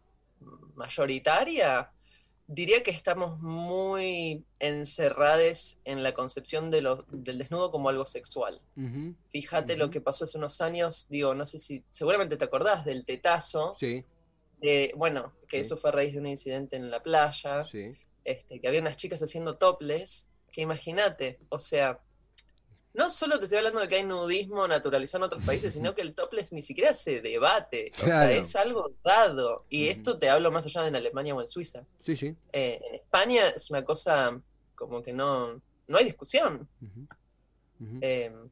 mayoritaria, 0.74 1.90
diría 2.46 2.82
que 2.82 2.90
estamos 2.90 3.40
muy 3.40 4.44
encerrados 4.58 5.78
en 5.84 6.02
la 6.02 6.12
concepción 6.12 6.70
de 6.70 6.82
del 7.10 7.38
desnudo 7.38 7.70
como 7.70 7.88
algo 7.88 8.06
sexual. 8.06 8.60
Fíjate 9.30 9.76
lo 9.76 9.90
que 9.90 10.00
pasó 10.00 10.24
hace 10.24 10.38
unos 10.38 10.60
años, 10.60 11.06
digo, 11.08 11.34
no 11.34 11.46
sé 11.46 11.58
si, 11.58 11.82
seguramente 11.90 12.36
te 12.36 12.44
acordás 12.44 12.84
del 12.84 13.04
tetazo. 13.04 13.76
Sí. 13.78 14.04
bueno, 14.94 15.32
que 15.48 15.60
eso 15.60 15.76
fue 15.76 15.90
a 15.90 15.92
raíz 15.92 16.12
de 16.12 16.20
un 16.20 16.26
incidente 16.26 16.76
en 16.76 16.90
la 16.90 17.02
playa, 17.02 17.64
este, 18.24 18.60
que 18.60 18.68
había 18.68 18.80
unas 18.80 18.96
chicas 18.96 19.22
haciendo 19.22 19.56
topless, 19.56 20.28
que 20.50 20.60
imagínate, 20.60 21.40
o 21.48 21.58
sea, 21.58 22.00
no 22.94 23.08
solo 23.08 23.38
te 23.38 23.44
estoy 23.44 23.58
hablando 23.58 23.80
de 23.80 23.88
que 23.88 23.96
hay 23.96 24.04
nudismo 24.04 24.68
naturalizado 24.68 25.24
en 25.24 25.26
otros 25.26 25.44
países, 25.44 25.72
sino 25.72 25.94
que 25.94 26.02
el 26.02 26.14
topless 26.14 26.52
ni 26.52 26.62
siquiera 26.62 26.92
se 26.92 27.20
debate. 27.20 27.90
O 27.98 28.04
sea, 28.04 28.30
es 28.30 28.54
algo 28.54 28.92
dado. 29.02 29.64
Y 29.70 29.88
esto 29.88 30.18
te 30.18 30.28
hablo 30.28 30.50
más 30.50 30.66
allá 30.66 30.82
de 30.82 30.88
en 30.88 30.96
Alemania 30.96 31.34
o 31.34 31.40
en 31.40 31.46
Suiza. 31.46 31.84
Sí, 32.02 32.16
sí. 32.16 32.34
Eh, 32.52 32.80
en 32.86 32.94
España 32.96 33.48
es 33.48 33.70
una 33.70 33.84
cosa 33.84 34.38
como 34.74 35.02
que 35.02 35.12
no, 35.12 35.60
no 35.86 35.96
hay 35.96 36.04
discusión. 36.04 36.68
Em, 38.00 38.50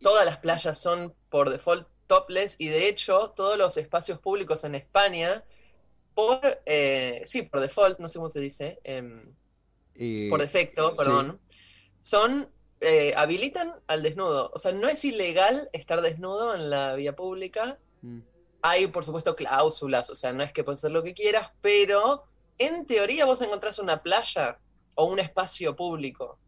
todas 0.00 0.26
las 0.26 0.38
playas 0.38 0.78
son 0.78 1.14
por 1.28 1.48
default 1.48 1.86
topless 2.06 2.56
y 2.58 2.68
de 2.68 2.88
hecho 2.88 3.32
todos 3.36 3.56
los 3.56 3.76
espacios 3.76 4.18
públicos 4.18 4.64
en 4.64 4.74
España, 4.74 5.44
por, 6.14 6.60
eh, 6.66 7.22
sí, 7.24 7.42
por 7.42 7.60
default, 7.60 8.00
no 8.00 8.08
sé 8.08 8.18
cómo 8.18 8.30
se 8.30 8.40
dice, 8.40 8.80
em, 8.82 9.32
por 10.28 10.40
defecto, 10.40 10.96
perdón, 10.96 11.40
son, 12.02 12.48
eh, 12.80 13.12
habilitan 13.16 13.74
al 13.86 14.02
desnudo. 14.02 14.50
O 14.54 14.58
sea, 14.58 14.72
no 14.72 14.88
es 14.88 15.04
ilegal 15.04 15.68
estar 15.72 16.00
desnudo 16.00 16.54
en 16.54 16.70
la 16.70 16.94
vía 16.94 17.14
pública. 17.14 17.78
Mm. 18.00 18.20
Hay, 18.62 18.86
por 18.86 19.04
supuesto, 19.04 19.36
cláusulas, 19.36 20.10
o 20.10 20.14
sea, 20.14 20.32
no 20.32 20.42
es 20.42 20.52
que 20.52 20.64
puedes 20.64 20.80
hacer 20.80 20.92
lo 20.92 21.02
que 21.02 21.14
quieras, 21.14 21.50
pero 21.62 22.24
en 22.58 22.84
teoría 22.86 23.24
vos 23.24 23.40
encontrás 23.40 23.78
una 23.78 24.02
playa 24.02 24.58
o 24.94 25.06
un 25.06 25.18
espacio 25.18 25.74
público 25.76 26.38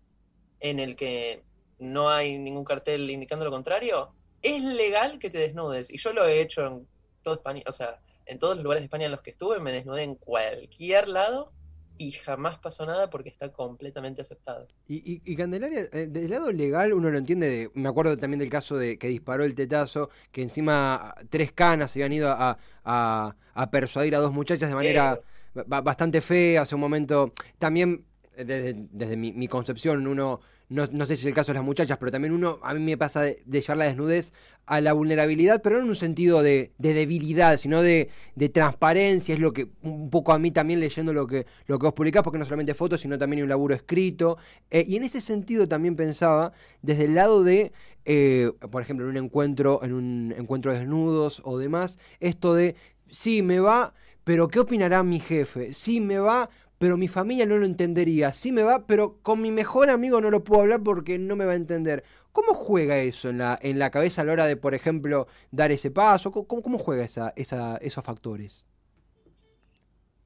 en 0.61 0.79
el 0.79 0.95
que 0.95 1.43
no 1.79 2.11
hay 2.11 2.39
ningún 2.39 2.65
cartel 2.65 3.11
indicando 3.11 3.45
lo 3.45 3.51
contrario, 3.51 4.13
es 4.43 4.63
legal 4.63 5.19
que 5.19 5.31
te 5.31 5.39
desnudes. 5.39 5.91
Y 5.91 5.99
yo 5.99 6.13
lo 6.13 6.25
he 6.27 6.41
hecho 6.41 6.67
en 6.67 6.89
todo 7.23 7.35
España, 7.35 7.63
o 7.67 7.73
sea, 7.73 8.01
en 8.27 8.39
todos 8.39 8.57
los 8.57 8.63
lugares 8.63 8.83
de 8.83 8.87
España 8.87 9.07
en 9.07 9.13
los 9.13 9.23
que 9.23 9.31
estuve, 9.31 9.59
me 9.59 9.73
desnudé 9.73 10.03
en 10.03 10.15
cualquier 10.15 11.09
lado 11.09 11.53
y 11.99 12.13
jamás 12.13 12.59
pasó 12.59 12.87
nada 12.87 13.11
porque 13.11 13.29
está 13.29 13.53
completamente 13.53 14.23
aceptado. 14.23 14.69
Y, 14.89 15.23
y, 15.25 15.37
Candelaria, 15.37 15.83
eh, 15.93 16.07
del 16.09 16.31
lado 16.31 16.53
legal 16.53 16.93
uno 16.93 17.11
lo 17.11 17.19
entiende, 17.19 17.71
me 17.75 17.89
acuerdo 17.89 18.17
también 18.17 18.41
del 18.41 18.51
caso 18.51 18.77
de 18.77 18.99
que 18.99 19.09
disparó 19.09 19.45
el 19.45 19.55
tetazo, 19.55 20.11
que 20.31 20.43
encima 20.43 21.15
tres 21.31 21.53
canas 21.53 21.91
se 21.91 22.01
habían 22.01 22.13
ido 22.13 22.31
a, 22.31 22.59
a 22.85 23.71
persuadir 23.71 24.15
a 24.17 24.19
dos 24.19 24.33
muchachas 24.33 24.69
de 24.69 24.75
manera 24.75 25.21
bastante 25.55 26.21
fe 26.21 26.59
hace 26.59 26.75
un 26.75 26.81
momento. 26.81 27.33
También, 27.59 28.05
eh, 28.37 28.75
desde, 28.75 29.17
mi, 29.17 29.49
concepción, 29.49 30.07
uno, 30.07 30.41
no, 30.73 30.87
no, 30.91 31.05
sé 31.05 31.17
si 31.17 31.23
es 31.23 31.27
el 31.27 31.35
caso 31.35 31.53
de 31.53 31.59
las 31.59 31.65
muchachas, 31.65 31.99
pero 31.99 32.11
también 32.11 32.33
uno, 32.33 32.59
a 32.63 32.73
mí 32.73 32.81
me 32.81 32.97
pasa 32.97 33.23
de, 33.23 33.43
llevar 33.47 33.77
la 33.77 33.85
desnudez 33.85 34.33
a 34.65 34.81
la 34.81 34.95
vulnerabilidad, 34.95 35.61
pero 35.61 35.77
no 35.77 35.83
en 35.83 35.91
un 35.91 35.97
sentido 35.97 36.43
de, 36.43 36.73
debilidad, 36.79 37.59
sino 37.59 37.83
de, 37.83 38.09
transparencia. 38.53 39.35
Es 39.35 39.41
lo 39.41 39.53
que, 39.53 39.69
un 39.83 40.09
poco 40.09 40.33
a 40.33 40.39
mí 40.39 40.51
también 40.51 40.81
leyendo 40.81 41.13
lo 41.13 41.27
que, 41.27 41.47
lo 41.67 41.79
que 41.79 41.87
vos 41.87 41.95
publicás, 41.95 42.23
porque 42.23 42.39
no 42.39 42.45
solamente 42.45 42.75
fotos, 42.75 43.01
sino 43.03 43.19
también 43.19 43.43
un 43.43 43.49
laburo 43.49 43.75
escrito. 43.75 44.39
Eh, 44.71 44.85
y 44.87 44.97
en 44.97 45.05
ese 45.05 45.21
sentido 45.21 45.69
también 45.69 45.95
pensaba, 45.95 46.53
desde 46.81 47.05
el 47.05 47.15
lado 47.15 47.45
de. 47.45 47.73
Eh, 48.05 48.51
por 48.71 48.83
ejemplo, 48.83 49.07
en 49.07 49.17
un 49.17 49.25
encuentro, 49.25 49.81
en 49.85 49.93
un 49.93 50.35
encuentro 50.37 50.73
de 50.73 50.79
desnudos 50.79 51.41
o 51.45 51.59
demás, 51.59 51.99
esto 52.19 52.55
de 52.55 52.75
sí, 53.09 53.43
me 53.43 53.61
va, 53.61 53.95
pero 54.25 54.49
¿qué 54.49 54.61
opinará 54.61 55.03
mi 55.03 55.21
jefe? 55.21 55.75
Sí 55.75 56.01
me 56.01 56.19
va, 56.19 56.49
pero 56.83 56.97
mi 56.97 57.07
familia 57.07 57.47
no 57.47 57.59
lo 57.59 57.65
entendería. 57.65 58.33
Sí 58.33 58.51
me 58.51 58.65
va, 58.65 58.89
pero 58.89 59.21
con 59.23 59.41
mi 59.41 59.53
mejor 59.53 59.89
amigo 59.89 60.21
no 60.21 60.33
lo 60.33 60.43
puedo 60.43 60.63
hablar 60.63 60.83
porque 60.83 61.17
no 61.17 61.37
me 61.37 61.45
va 61.45 61.53
a 61.53 61.55
entender. 61.55 62.03
¿Cómo 62.33 62.55
juega 62.55 62.99
eso 62.99 63.29
en 63.29 63.39
la, 63.39 63.57
en 63.63 63.79
la 63.79 63.93
cabeza 63.93 64.23
a 64.23 64.25
la 64.25 64.33
hora 64.33 64.47
de, 64.47 64.57
por 64.57 64.75
ejemplo, 64.75 65.29
dar 65.53 65.71
ese 65.71 65.93
paso? 65.93 66.33
¿Cómo, 66.33 66.61
cómo 66.61 66.79
juega 66.79 67.05
esa, 67.05 67.33
esa, 67.37 67.77
esos 67.77 68.05
factores? 68.05 68.67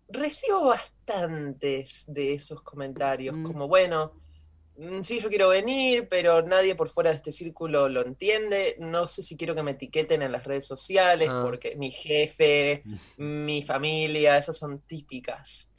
Recibo 0.08 0.64
bastantes 0.64 2.06
de 2.08 2.32
esos 2.32 2.62
comentarios, 2.62 3.36
mm. 3.36 3.42
como 3.42 3.68
bueno, 3.68 4.14
Mm, 4.78 5.02
sí, 5.02 5.20
yo 5.20 5.28
quiero 5.28 5.48
venir, 5.48 6.06
pero 6.08 6.42
nadie 6.42 6.75
por 6.75 6.90
fuera 6.90 7.10
de 7.10 7.16
este 7.16 7.32
círculo 7.32 7.88
lo 7.88 8.04
entiende. 8.04 8.76
No 8.78 9.08
sé 9.08 9.22
si 9.22 9.36
quiero 9.36 9.54
que 9.54 9.62
me 9.62 9.70
etiqueten 9.72 10.22
en 10.22 10.32
las 10.32 10.44
redes 10.44 10.66
sociales, 10.66 11.28
ah. 11.30 11.40
porque 11.42 11.76
mi 11.76 11.90
jefe, 11.90 12.82
mi 13.16 13.62
familia, 13.62 14.36
esas 14.36 14.58
son 14.58 14.80
típicas. 14.80 15.70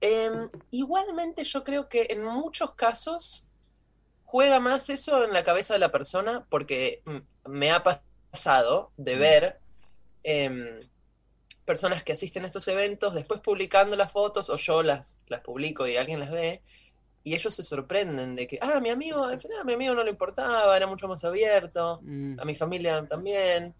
Em, 0.00 0.48
igualmente 0.70 1.44
yo 1.44 1.64
creo 1.64 1.88
que 1.88 2.08
en 2.10 2.22
muchos 2.22 2.74
casos 2.74 3.48
juega 4.24 4.60
más 4.60 4.90
eso 4.90 5.24
en 5.24 5.32
la 5.32 5.44
cabeza 5.44 5.74
de 5.74 5.80
la 5.80 5.92
persona, 5.92 6.46
porque 6.50 7.02
me 7.46 7.70
ha 7.70 7.82
pasado 7.82 8.90
de 8.96 9.16
mm. 9.16 9.18
ver 9.18 9.58
em, 10.22 10.80
personas 11.64 12.02
que 12.02 12.12
asisten 12.12 12.44
a 12.44 12.48
estos 12.48 12.68
eventos, 12.68 13.14
después 13.14 13.40
publicando 13.40 13.96
las 13.96 14.12
fotos, 14.12 14.50
o 14.50 14.56
yo 14.56 14.82
las, 14.82 15.18
las 15.28 15.40
publico 15.40 15.86
y 15.86 15.96
alguien 15.96 16.20
las 16.20 16.30
ve, 16.30 16.62
y 17.24 17.34
ellos 17.34 17.54
se 17.54 17.64
sorprenden 17.64 18.36
de 18.36 18.46
que, 18.46 18.58
ah, 18.60 18.80
mi 18.80 18.90
amigo, 18.90 19.24
al 19.24 19.40
final 19.40 19.60
a 19.60 19.64
mi 19.64 19.72
amigo 19.72 19.94
no 19.94 20.04
le 20.04 20.10
importaba, 20.10 20.76
era 20.76 20.86
mucho 20.86 21.08
más 21.08 21.24
abierto, 21.24 22.00
mm. 22.02 22.38
a 22.38 22.44
mi 22.44 22.54
familia 22.54 23.04
también. 23.08 23.74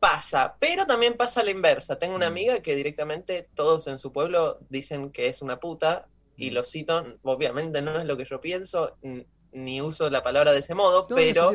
Pasa, 0.00 0.56
pero 0.58 0.86
también 0.86 1.14
pasa 1.14 1.44
la 1.44 1.50
inversa. 1.50 1.98
Tengo 1.98 2.16
una 2.16 2.28
mm. 2.28 2.32
amiga 2.32 2.62
que 2.62 2.74
directamente 2.74 3.48
todos 3.54 3.86
en 3.86 3.98
su 3.98 4.12
pueblo 4.12 4.58
dicen 4.68 5.12
que 5.12 5.28
es 5.28 5.42
una 5.42 5.60
puta, 5.60 6.08
y 6.36 6.50
mm. 6.50 6.54
lo 6.54 6.64
cito, 6.64 7.04
obviamente 7.22 7.82
no 7.82 7.96
es 7.98 8.04
lo 8.04 8.16
que 8.16 8.24
yo 8.24 8.40
pienso, 8.40 8.96
ni 9.52 9.80
uso 9.80 10.10
la 10.10 10.22
palabra 10.22 10.52
de 10.52 10.58
ese 10.58 10.74
modo, 10.74 11.06
pero 11.06 11.52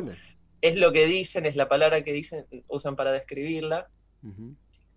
es 0.61 0.75
lo 0.77 0.91
que 0.91 1.05
dicen, 1.05 1.45
es 1.45 1.55
la 1.55 1.67
palabra 1.67 2.03
que 2.03 2.13
dicen, 2.13 2.45
usan 2.67 2.95
para 2.95 3.11
describirla. 3.11 3.89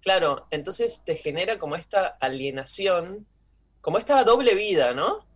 Claro, 0.00 0.46
entonces 0.50 1.02
te 1.04 1.16
genera 1.16 1.58
como 1.58 1.74
esta 1.74 2.06
alienación, 2.06 3.26
como 3.80 3.98
esta 3.98 4.22
doble 4.24 4.54
vida, 4.54 4.94
¿no? 4.94 5.26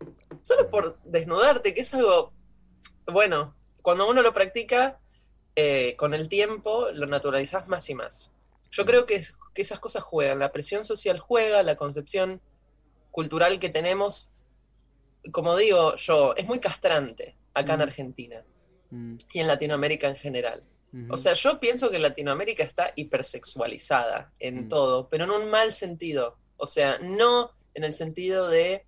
solo 0.43 0.69
por 0.69 0.99
desnudarte, 1.05 1.75
que 1.75 1.83
es 1.83 1.95
algo, 1.95 2.33
bueno, 3.07 3.55
cuando 3.81 4.09
uno 4.09 4.23
lo 4.23 4.33
practica, 4.33 5.01
eh, 5.57 5.95
con 5.97 6.15
el 6.15 6.29
tiempo 6.29 6.91
lo 6.93 7.07
naturalizás 7.07 7.69
más 7.69 7.89
y 7.91 7.95
más. 7.95 8.31
Yo 8.71 8.87
creo 8.87 9.05
que, 9.07 9.23
que, 9.55 9.63
esas 9.63 9.81
cosas 9.81 10.03
juegan, 10.03 10.39
la 10.39 10.53
presión 10.53 10.85
social 10.85 11.19
juega, 11.19 11.63
la 11.63 11.77
concepción 11.77 12.41
cultural 13.11 13.61
que 13.61 13.69
tenemos, 13.69 14.33
como 15.31 15.57
digo 15.57 15.97
yo, 15.97 16.35
es 16.37 16.47
muy 16.47 16.59
castrante 16.59 17.37
acá 17.55 17.75
en 17.75 17.81
mm. 17.81 17.83
Argentina 17.83 18.45
mm. 18.91 19.17
y 19.35 19.41
en 19.41 19.47
Latinoamérica 19.47 20.09
en 20.09 20.17
general. 20.17 20.65
O 21.09 21.17
sea, 21.17 21.33
yo 21.33 21.59
pienso 21.59 21.91
que 21.91 21.99
Latinoamérica 21.99 22.63
está 22.65 22.93
hipersexualizada 22.95 24.31
en 24.39 24.67
mm. 24.67 24.69
todo, 24.69 25.09
pero 25.09 25.25
en 25.25 25.31
un 25.31 25.51
mal 25.51 25.73
sentido. 25.73 26.37
O 26.59 26.67
sea, 26.67 26.99
no 26.99 27.53
en 27.73 27.85
el 27.85 27.95
sentido 27.95 28.49
de 28.49 28.85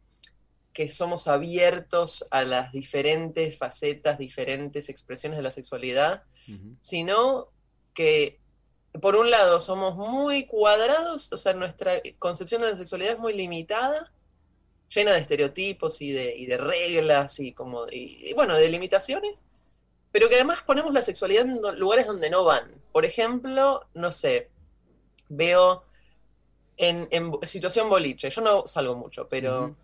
que 0.75 0.91
somos 0.91 1.29
abiertos 1.29 2.27
a 2.31 2.43
las 2.43 2.73
diferentes 2.73 3.57
facetas, 3.57 4.19
diferentes 4.19 4.91
expresiones 4.91 5.39
de 5.39 5.45
la 5.45 5.51
sexualidad, 5.51 6.25
sino 6.81 7.49
que, 7.95 8.41
por 9.01 9.17
un 9.17 9.31
lado, 9.31 9.61
somos 9.61 9.97
muy 9.97 10.47
cuadrados, 10.47 11.33
o 11.33 11.37
sea, 11.37 11.53
nuestra 11.55 12.01
concepción 12.19 12.63
de 12.63 12.73
la 12.73 12.77
sexualidad 12.77 13.15
es 13.15 13.19
muy 13.19 13.33
limitada, 13.33 14.13
llena 14.89 15.13
de 15.13 15.21
estereotipos 15.21 16.01
y 16.01 16.13
de, 16.13 16.45
de 16.47 16.57
reglas 16.57 17.41
y, 17.41 17.53
como, 17.53 17.87
y, 17.91 18.33
bueno, 18.35 18.55
de 18.55 18.69
limitaciones, 18.69 19.43
pero 20.13 20.29
que 20.29 20.37
además 20.37 20.63
ponemos 20.63 20.93
la 20.93 21.03
sexualidad 21.03 21.47
en 21.47 21.79
lugares 21.79 22.07
donde 22.07 22.31
no 22.31 22.45
van. 22.45 22.81
Por 22.93 23.05
ejemplo, 23.05 23.87
no 23.95 24.13
sé, 24.13 24.51
veo 25.29 25.85
en, 26.77 27.09
situación 27.45 27.89
boliche, 27.89 28.31
yo 28.31 28.41
no 28.41 28.67
salgo 28.67 28.95
mucho, 28.95 29.29
pero 29.29 29.77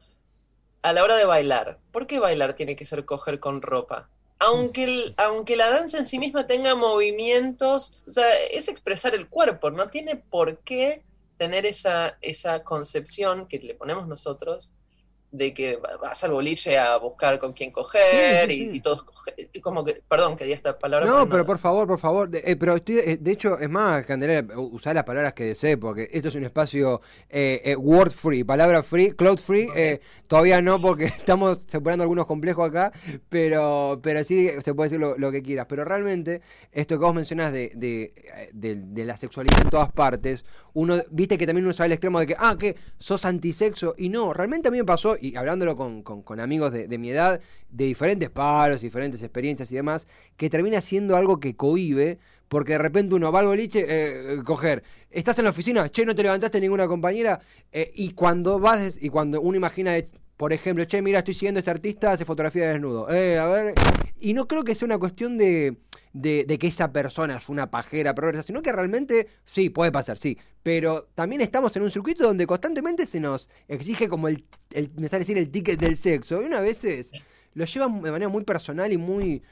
a 0.83 0.93
la 0.93 1.05
hora 1.05 1.17
de 1.17 1.25
bailar, 1.25 1.79
¿por 1.93 2.07
qué 2.07 2.19
bailar 2.19 2.55
tiene 2.55 2.77
que 2.77 2.85
ser 2.85 3.05
coger 3.05 3.41
con 3.41 3.63
ropa? 3.63 4.09
Aunque, 4.41 5.15
aunque 5.19 5.55
la 5.55 5.71
danza 5.71 5.99
en 5.99 6.07
sí 6.07 6.19
misma 6.19 6.47
tenga 6.47 6.75
movimientos, 6.75 8.03
o 8.07 8.11
sea, 8.11 8.27
es 8.51 8.69
expresar 8.69 9.15
el 9.15 9.29
cuerpo, 9.29 9.71
no 9.71 9.91
tiene 9.91 10.17
por 10.17 10.59
qué 10.61 11.03
tener 11.37 11.67
esa, 11.67 12.19
esa 12.21 12.65
concepción 12.65 13.47
que 13.47 13.59
le 13.59 13.75
ponemos 13.75 14.09
nosotros 14.09 14.73
de 15.33 15.55
que 15.55 15.79
vas 16.01 16.25
al 16.25 16.33
boliche 16.33 16.77
a 16.77 16.97
buscar 16.97 17.39
con 17.39 17.53
quién 17.53 17.71
coger 17.71 18.51
Y, 18.51 18.81
todos 18.81 19.05
como 19.63 19.85
que, 19.85 20.03
perdón 20.09 20.37
que 20.37 20.45
di 20.45 20.53
esta 20.53 20.79
palabra. 20.79 21.07
No, 21.07 21.29
pero, 21.29 21.45
por 21.45 21.59
favor, 21.59 21.87
por 21.87 21.99
favor, 21.99 22.29
de, 22.29 22.43
eh, 22.45 22.57
pero 22.57 22.77
estoy, 22.77 22.99
eh, 22.99 23.19
de 23.21 23.31
hecho, 23.31 23.59
es 23.59 23.69
más, 23.69 24.05
Candelaria, 24.07 24.47
usar 24.57 24.95
las 24.95 25.05
palabras 25.05 25.35
que 25.35 25.45
desee, 25.45 25.77
porque 25.77 26.09
esto 26.11 26.29
es 26.29 26.35
un 26.35 26.45
espacio 26.45 27.01
eh, 27.29 27.77
word 27.77 28.11
free, 28.11 28.45
palabra 28.45 28.83
free, 28.83 29.13
cloud 29.13 29.39
free, 29.39 29.69
todavía 30.27 30.61
no, 30.63 30.81
porque 30.81 31.05
estamos 31.21 31.61
separando 31.67 32.03
algunos 32.03 32.27
complejos 32.27 32.69
acá, 32.69 32.93
pero, 33.29 34.01
pero 34.03 34.25
sí 34.25 34.49
se 34.63 34.75
puede 34.75 34.91
decir 34.91 35.01
lo, 35.01 35.31
que 35.31 35.43
quieras, 35.43 35.67
pero 35.69 35.85
realmente 35.85 36.43
esto 36.73 36.99
que 36.99 37.05
vos 37.05 37.15
mencionás 37.15 37.53
de, 37.53 37.73
de, 37.75 39.05
la 39.05 39.17
sexualidad 39.17 39.61
en 39.63 39.71
todas 39.71 39.93
partes, 39.93 40.45
uno, 40.73 40.97
viste 41.11 41.39
que 41.39 41.47
también 41.47 41.65
uno 41.65 41.75
sabe 41.75 41.87
el 41.87 41.93
extremo 41.93 42.21
de 42.21 42.27
que, 42.27 42.37
ah, 42.39 42.57
que 42.59 42.77
sos 42.99 43.25
antisexo, 43.25 43.95
y 43.97 44.09
no, 44.09 44.33
realmente 44.33 44.69
a 44.69 44.71
mí 44.71 44.79
me 44.79 44.85
pasó, 44.85 45.17
y 45.21 45.37
hablándolo 45.37 45.77
con, 45.77 46.41
amigos 46.41 46.73
de, 46.73 46.99
mi 46.99 47.11
edad, 47.11 47.41
de 47.71 47.85
diferentes 47.85 48.31
palos, 48.31 48.81
diferentes 48.81 49.23
experiencias 49.23 49.71
y 49.73 49.77
demás, 49.77 50.07
que 50.37 50.51
termina 50.51 50.81
siendo 50.81 51.17
algo 51.17 51.41
que 51.41 51.57
cohibe, 51.57 52.19
porque 52.49 52.73
de 52.73 52.79
repente 52.79 53.15
uno 53.15 53.31
va 53.31 53.41
al 53.41 53.47
boliche, 53.47 53.81
eh, 53.81 54.35
eh, 54.35 54.43
coger, 54.45 54.83
estás 55.11 55.39
en 55.39 55.45
la 55.45 55.51
oficina, 55.51 55.89
che, 55.89 56.05
no 56.05 56.15
te 56.15 56.23
levantaste 56.23 56.61
ninguna 56.61 56.89
compañera, 56.89 57.41
eh, 57.73 57.91
y 57.95 58.11
cuando 58.11 58.59
vas, 58.59 59.01
y 59.01 59.09
cuando 59.09 59.41
uno 59.41 59.57
imagina, 59.57 59.93
por 60.37 60.53
ejemplo, 60.53 60.85
che, 60.85 61.01
mira, 61.01 61.19
estoy 61.19 61.35
siguiendo 61.35 61.59
este 61.59 61.71
artista, 61.71 62.13
hace 62.13 62.25
fotografía 62.25 62.67
de 62.67 62.73
desnudo, 62.73 63.07
a 63.07 63.13
ver, 63.13 63.75
y 64.21 64.35
no 64.35 64.47
creo 64.49 64.65
que 64.65 64.75
sea 64.75 64.87
una 64.87 64.99
cuestión 64.99 65.39
de 65.39 65.77
de, 66.13 66.59
que 66.59 66.67
esa 66.67 66.93
persona 66.93 67.37
es 67.37 67.49
una 67.49 67.71
pajera 67.71 68.15
progresa, 68.15 68.43
sino 68.43 68.63
que 68.63 68.73
realmente 68.73 69.29
sí, 69.45 69.71
puede 69.71 69.93
pasar, 69.93 70.19
sí. 70.19 70.39
Pero 70.63 71.09
también 71.15 71.41
estamos 71.41 71.75
en 71.77 71.83
un 71.83 71.91
circuito 71.91 72.25
donde 72.25 72.47
constantemente 72.47 73.07
se 73.07 73.21
nos 73.21 73.49
exige 73.69 74.09
como 74.09 74.29
el, 74.29 74.45
me 74.97 75.09
sale 75.09 75.21
decir, 75.21 75.39
el 75.39 75.51
ticket 75.51 75.79
del 75.79 75.97
sexo. 75.97 76.43
Y 76.43 76.47
una 76.47 76.61
veces 76.61 77.13
lo 77.55 77.65
llevan 77.65 78.03
de 78.03 78.11
manera 78.11 78.29
muy 78.29 78.45
personal 78.45 78.93
y 78.93 78.97
muy, 78.97 79.43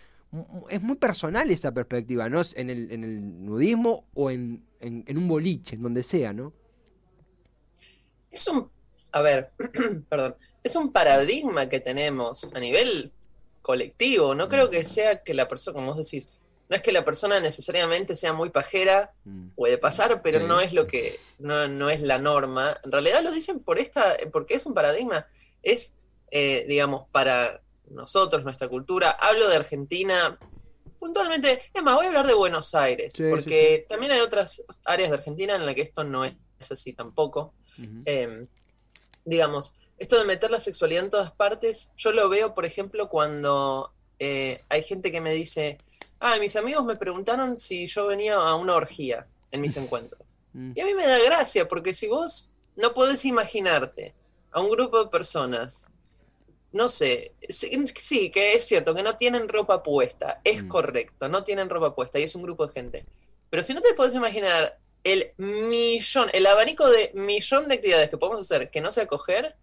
es 0.68 0.82
muy 0.82 0.96
personal 0.96 1.50
esa 1.50 1.72
perspectiva, 1.72 2.28
¿no? 2.28 2.42
En 2.54 2.70
el, 2.70 2.90
en 2.90 3.04
el 3.04 3.44
nudismo 3.44 4.06
o 4.14 4.30
en, 4.30 4.64
en, 4.80 5.16
un 5.16 5.28
boliche, 5.28 5.76
en 5.76 5.82
donde 5.82 6.02
sea, 6.02 6.32
¿no? 6.32 6.52
Es 8.30 8.46
un, 8.48 8.68
a 9.12 9.22
ver, 9.22 9.52
perdón, 10.08 10.34
es 10.62 10.76
un 10.76 10.92
paradigma 10.92 11.68
que 11.68 11.80
tenemos 11.80 12.52
a 12.52 12.60
nivel 12.60 13.12
colectivo. 13.62 14.34
No 14.34 14.48
creo 14.48 14.70
que 14.70 14.84
sea 14.84 15.22
que 15.22 15.34
la 15.34 15.48
persona, 15.48 15.74
como 15.74 15.94
vos 15.94 16.04
decís, 16.04 16.30
no 16.68 16.76
es 16.76 16.82
que 16.82 16.92
la 16.92 17.04
persona 17.04 17.40
necesariamente 17.40 18.14
sea 18.14 18.32
muy 18.32 18.50
pajera, 18.50 19.12
mm. 19.24 19.50
puede 19.50 19.78
pasar, 19.78 20.20
pero 20.22 20.46
no 20.46 20.60
es 20.60 20.72
lo 20.72 20.86
que, 20.86 21.18
no, 21.38 21.66
no, 21.68 21.88
es 21.88 22.00
la 22.00 22.18
norma. 22.18 22.78
En 22.84 22.92
realidad 22.92 23.22
lo 23.22 23.30
dicen 23.30 23.60
por 23.60 23.78
esta, 23.78 24.16
porque 24.32 24.54
es 24.54 24.66
un 24.66 24.74
paradigma, 24.74 25.26
es, 25.62 25.94
eh, 26.30 26.66
digamos, 26.68 27.08
para 27.10 27.62
nosotros, 27.88 28.44
nuestra 28.44 28.68
cultura. 28.68 29.10
Hablo 29.10 29.48
de 29.48 29.56
Argentina 29.56 30.38
puntualmente, 30.98 31.62
es 31.72 31.82
más, 31.82 31.94
voy 31.94 32.06
a 32.06 32.08
hablar 32.08 32.26
de 32.26 32.34
Buenos 32.34 32.74
Aires, 32.74 33.14
porque 33.30 33.86
también 33.88 34.12
hay 34.12 34.20
otras 34.20 34.64
áreas 34.84 35.10
de 35.10 35.16
Argentina 35.16 35.54
en 35.54 35.64
las 35.64 35.74
que 35.74 35.82
esto 35.82 36.04
no 36.04 36.24
es 36.24 36.34
así 36.70 36.92
tampoco. 36.92 37.54
Em, 38.04 38.48
digamos, 39.24 39.76
esto 39.98 40.18
de 40.18 40.24
meter 40.24 40.50
la 40.50 40.60
sexualidad 40.60 41.04
en 41.04 41.10
todas 41.10 41.32
partes, 41.32 41.92
yo 41.96 42.12
lo 42.12 42.28
veo, 42.28 42.54
por 42.54 42.64
ejemplo, 42.64 43.08
cuando 43.08 43.92
eh, 44.18 44.62
hay 44.68 44.82
gente 44.82 45.12
que 45.12 45.20
me 45.20 45.32
dice, 45.32 45.78
ah, 46.20 46.36
mis 46.38 46.56
amigos 46.56 46.84
me 46.84 46.96
preguntaron 46.96 47.58
si 47.58 47.86
yo 47.86 48.06
venía 48.06 48.34
a 48.34 48.54
una 48.54 48.74
orgía 48.74 49.26
en 49.50 49.60
mis 49.60 49.76
encuentros. 49.78 50.22
Mm. 50.52 50.72
Y 50.74 50.80
a 50.80 50.86
mí 50.86 50.94
me 50.94 51.06
da 51.06 51.18
gracia, 51.18 51.68
porque 51.68 51.94
si 51.94 52.06
vos 52.06 52.50
no 52.76 52.94
podés 52.94 53.24
imaginarte 53.24 54.14
a 54.52 54.60
un 54.60 54.70
grupo 54.70 55.02
de 55.02 55.10
personas, 55.10 55.90
no 56.72 56.88
sé, 56.88 57.32
sí, 57.48 58.30
que 58.30 58.54
es 58.54 58.66
cierto, 58.66 58.94
que 58.94 59.02
no 59.02 59.16
tienen 59.16 59.48
ropa 59.48 59.82
puesta, 59.82 60.40
es 60.44 60.64
mm. 60.64 60.68
correcto, 60.68 61.28
no 61.28 61.44
tienen 61.44 61.70
ropa 61.70 61.94
puesta 61.94 62.18
y 62.18 62.24
es 62.24 62.34
un 62.34 62.42
grupo 62.42 62.66
de 62.66 62.72
gente. 62.72 63.06
Pero 63.50 63.62
si 63.62 63.74
no 63.74 63.80
te 63.80 63.94
podés 63.94 64.14
imaginar 64.14 64.78
el 65.04 65.32
millón, 65.36 66.28
el 66.32 66.46
abanico 66.46 66.88
de 66.88 67.10
millón 67.14 67.68
de 67.68 67.76
actividades 67.76 68.10
que 68.10 68.18
podemos 68.18 68.40
hacer 68.40 68.70
que 68.70 68.80
no 68.80 68.92
sea 68.92 69.06
coger. 69.06 69.56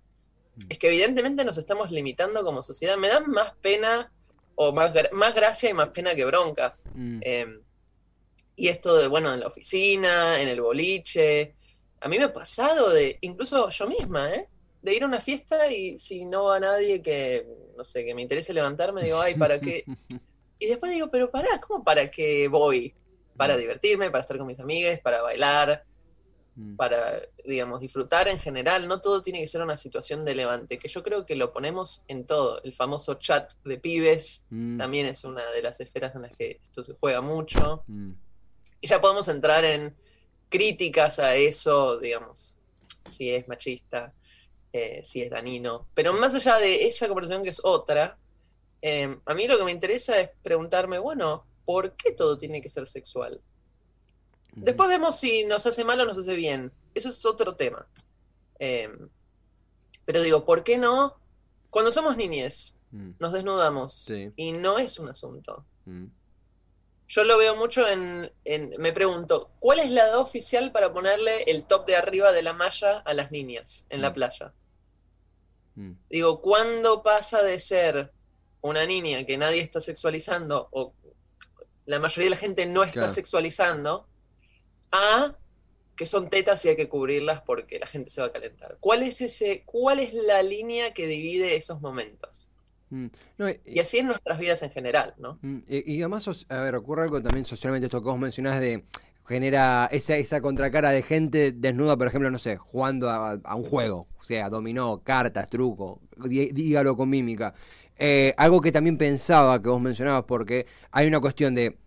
Es 0.70 0.78
que 0.78 0.88
evidentemente 0.88 1.44
nos 1.44 1.58
estamos 1.58 1.92
limitando 1.92 2.44
como 2.44 2.62
sociedad. 2.62 2.98
Me 2.98 3.10
da 3.10 3.20
más 3.22 3.54
pena 3.62 4.12
o 4.56 4.72
más, 4.72 4.94
más 5.12 5.36
gracia 5.36 5.70
y 5.70 5.74
más 5.74 5.90
pena 5.90 6.16
que 6.16 6.26
bronca. 6.26 6.78
Mm. 6.94 7.20
Em, 7.22 7.62
y 8.56 8.70
esto 8.70 8.96
de, 8.96 9.08
bueno, 9.08 9.34
en 9.34 9.42
la 9.42 9.48
oficina, 9.48 10.42
en 10.42 10.48
el 10.48 10.62
boliche. 10.62 11.56
A 12.00 12.08
mí 12.08 12.18
me 12.18 12.26
ha 12.26 12.34
pasado 12.34 12.90
de, 12.90 13.18
incluso 13.22 13.70
yo 13.70 13.88
misma, 13.88 14.34
¿eh? 14.34 14.48
de 14.86 14.96
ir 14.96 15.04
a 15.04 15.08
una 15.08 15.20
fiesta 15.20 15.72
y 15.72 15.98
si 15.98 16.26
no 16.26 16.46
va 16.46 16.60
nadie 16.60 17.02
que, 17.02 17.46
no 17.76 17.84
sé, 17.84 18.06
que 18.06 18.14
me 18.14 18.22
interese 18.22 18.54
levantarme, 18.54 19.04
digo, 19.04 19.20
ay, 19.20 19.36
¿para 19.36 19.60
qué? 19.60 19.84
Y 20.58 20.68
después 20.68 20.90
digo, 20.94 21.12
pero 21.12 21.30
pará, 21.30 21.60
¿cómo 21.60 21.84
para 21.84 22.10
qué 22.10 22.48
voy? 22.48 22.96
Para 23.36 23.56
mm. 23.56 23.60
divertirme, 23.60 24.10
para 24.10 24.22
estar 24.22 24.38
con 24.38 24.48
mis 24.48 24.60
amigas, 24.62 25.02
para 25.02 25.22
bailar, 25.22 25.84
mm. 26.56 26.76
para, 26.76 27.22
digamos, 27.44 27.80
disfrutar 27.80 28.28
en 28.28 28.40
general. 28.40 28.88
No 28.88 29.02
todo 29.02 29.22
tiene 29.22 29.40
que 29.42 29.48
ser 29.48 29.62
una 29.62 29.78
situación 29.78 30.26
de 30.26 30.36
levante, 30.36 30.80
que 30.80 30.88
yo 30.88 31.04
creo 31.04 31.26
que 31.26 31.36
lo 31.36 31.54
ponemos 31.54 32.04
en 32.08 32.26
todo. 32.26 32.62
El 32.64 32.74
famoso 32.74 33.16
chat 33.16 33.54
de 33.64 33.78
pibes 33.78 34.46
mm. 34.50 34.78
también 34.78 35.06
es 35.08 35.24
una 35.24 35.46
de 35.52 35.62
las 35.62 35.80
esferas 35.80 36.16
en 36.16 36.24
las 36.24 36.36
que 36.36 36.60
esto 36.64 36.84
se 36.84 36.94
juega 36.94 37.22
mucho. 37.22 37.84
Y 38.82 38.88
ya 38.88 39.02
podemos 39.02 39.28
entrar 39.28 39.64
en 39.66 39.96
críticas 40.50 41.20
a 41.20 41.36
eso, 41.36 41.98
digamos, 42.00 42.56
si 43.10 43.30
es 43.30 43.48
machista, 43.48 44.14
eh, 44.72 45.02
si 45.04 45.22
es 45.22 45.30
danino. 45.30 45.88
Pero 45.94 46.14
más 46.14 46.34
allá 46.36 46.58
de 46.58 46.86
esa 46.86 47.08
conversación 47.08 47.44
que 47.44 47.50
es 47.50 47.62
otra, 47.64 48.18
em, 48.82 49.20
a 49.26 49.34
mí 49.34 49.48
lo 49.48 49.58
que 49.58 49.64
me 49.64 49.72
interesa 49.72 50.20
es 50.20 50.30
preguntarme, 50.44 51.00
bueno, 51.00 51.46
¿por 51.66 51.96
qué 51.96 52.12
todo 52.12 52.38
tiene 52.38 52.62
que 52.62 52.70
ser 52.70 52.86
sexual? 52.88 53.42
Después 54.56 54.90
vemos 54.90 55.20
si 55.20 55.44
nos 55.44 55.66
hace 55.66 55.84
mal 55.84 56.00
o 56.00 56.06
nos 56.06 56.18
hace 56.18 56.34
bien. 56.34 56.72
Eso 56.94 57.10
es 57.10 57.26
otro 57.26 57.56
tema. 57.56 57.86
Em, 58.58 59.10
pero 60.06 60.22
digo, 60.22 60.46
¿por 60.46 60.64
qué 60.64 60.78
no? 60.78 61.16
Cuando 61.70 61.92
somos 61.92 62.16
niñes, 62.16 62.74
mm. 62.92 63.12
nos 63.20 63.34
desnudamos 63.34 64.10
y 64.36 64.52
no 64.54 64.80
es 64.80 64.98
un 64.98 65.10
asunto. 65.10 65.66
Mm. 65.86 66.06
Yo 67.08 67.24
lo 67.24 67.38
veo 67.38 67.56
mucho 67.56 67.88
en, 67.88 68.32
Me 68.80 68.92
pregunto, 68.92 69.52
¿cuál 69.60 69.80
es 69.80 69.92
la 69.92 70.08
edad 70.08 70.20
oficial 70.20 70.72
para 70.72 70.92
ponerle 70.92 71.44
el 71.44 71.66
top 71.66 71.86
de 71.86 71.96
arriba 71.96 72.32
de 72.32 72.42
la 72.42 72.54
malla 72.54 73.00
a 73.00 73.14
las 73.14 73.32
niñas 73.32 73.86
en 73.90 74.02
la 74.02 74.12
mm. 74.12 74.14
playa? 74.14 74.54
Mm. 75.76 75.92
Digo, 76.10 76.42
¿cuándo 76.42 77.04
pasa 77.04 77.44
de 77.44 77.60
ser 77.60 78.12
una 78.62 78.86
niña 78.86 79.26
que 79.26 79.38
nadie 79.38 79.62
está 79.62 79.82
sexualizando 79.82 80.70
o 80.72 80.94
la 81.86 82.00
mayoría 82.00 82.26
de 82.26 82.30
la 82.32 82.38
gente 82.38 82.66
no 82.66 82.84
está 82.84 83.08
sexualizando 83.10 84.08
a 84.92 85.36
que 85.96 86.06
son 86.06 86.30
tetas 86.30 86.64
y 86.66 86.70
hay 86.70 86.76
que 86.76 86.90
cubrirlas 86.90 87.42
porque 87.42 87.80
la 87.80 87.88
gente 87.88 88.10
se 88.10 88.22
va 88.22 88.28
a 88.28 88.32
calentar? 88.32 88.78
¿Cuál 88.80 89.04
es 89.04 89.22
ese, 89.22 89.64
cuál 89.66 90.00
es 90.00 90.14
la 90.14 90.44
línea 90.44 90.94
que 90.94 91.08
divide 91.08 91.56
esos 91.56 91.82
momentos? 91.82 92.48
Mm. 92.90 93.08
y 93.66 93.80
así 93.80 93.98
en 93.98 94.08
nuestras 94.08 94.38
vidas 94.38 94.62
en 94.62 94.70
general, 94.70 95.16
¿no? 95.18 95.40
Mm, 95.42 95.60
y, 95.68 96.02
además, 96.02 96.46
a 96.48 96.60
ver, 96.62 96.76
ocurre 96.76 97.04
algo 97.04 97.22
también 97.22 97.44
socialmente, 97.44 97.88
esto 97.88 98.02
que 98.02 98.10
vos 98.10 98.20
mencionás 98.20 98.60
de 98.60 98.86
genera 99.28 99.90
esa, 99.92 100.18
esa 100.18 100.40
contracara 100.40 100.92
de 100.92 101.02
gente 101.02 101.52
desnuda, 101.52 101.98
por 101.98 102.08
ejemplo, 102.08 102.30
no 102.30 102.38
sé, 102.38 102.58
jugando 102.58 103.10
a, 103.10 103.56
un 103.56 103.64
juego, 103.64 104.08
o 104.20 104.24
sea, 104.24 104.50
dominó, 104.50 105.02
cartas, 105.04 105.50
truco, 105.50 106.02
dígalo 106.18 106.96
con 106.96 107.10
mímica. 107.10 107.54
Eh, 107.98 108.34
algo 108.38 108.62
que 108.62 108.72
también 108.72 108.98
pensaba 108.98 109.62
que 109.62 109.70
vos 109.70 109.82
mencionabas, 109.82 110.26
porque 110.26 110.68
hay 110.92 111.08
una 111.08 111.20
cuestión 111.20 111.56
de 111.56 111.78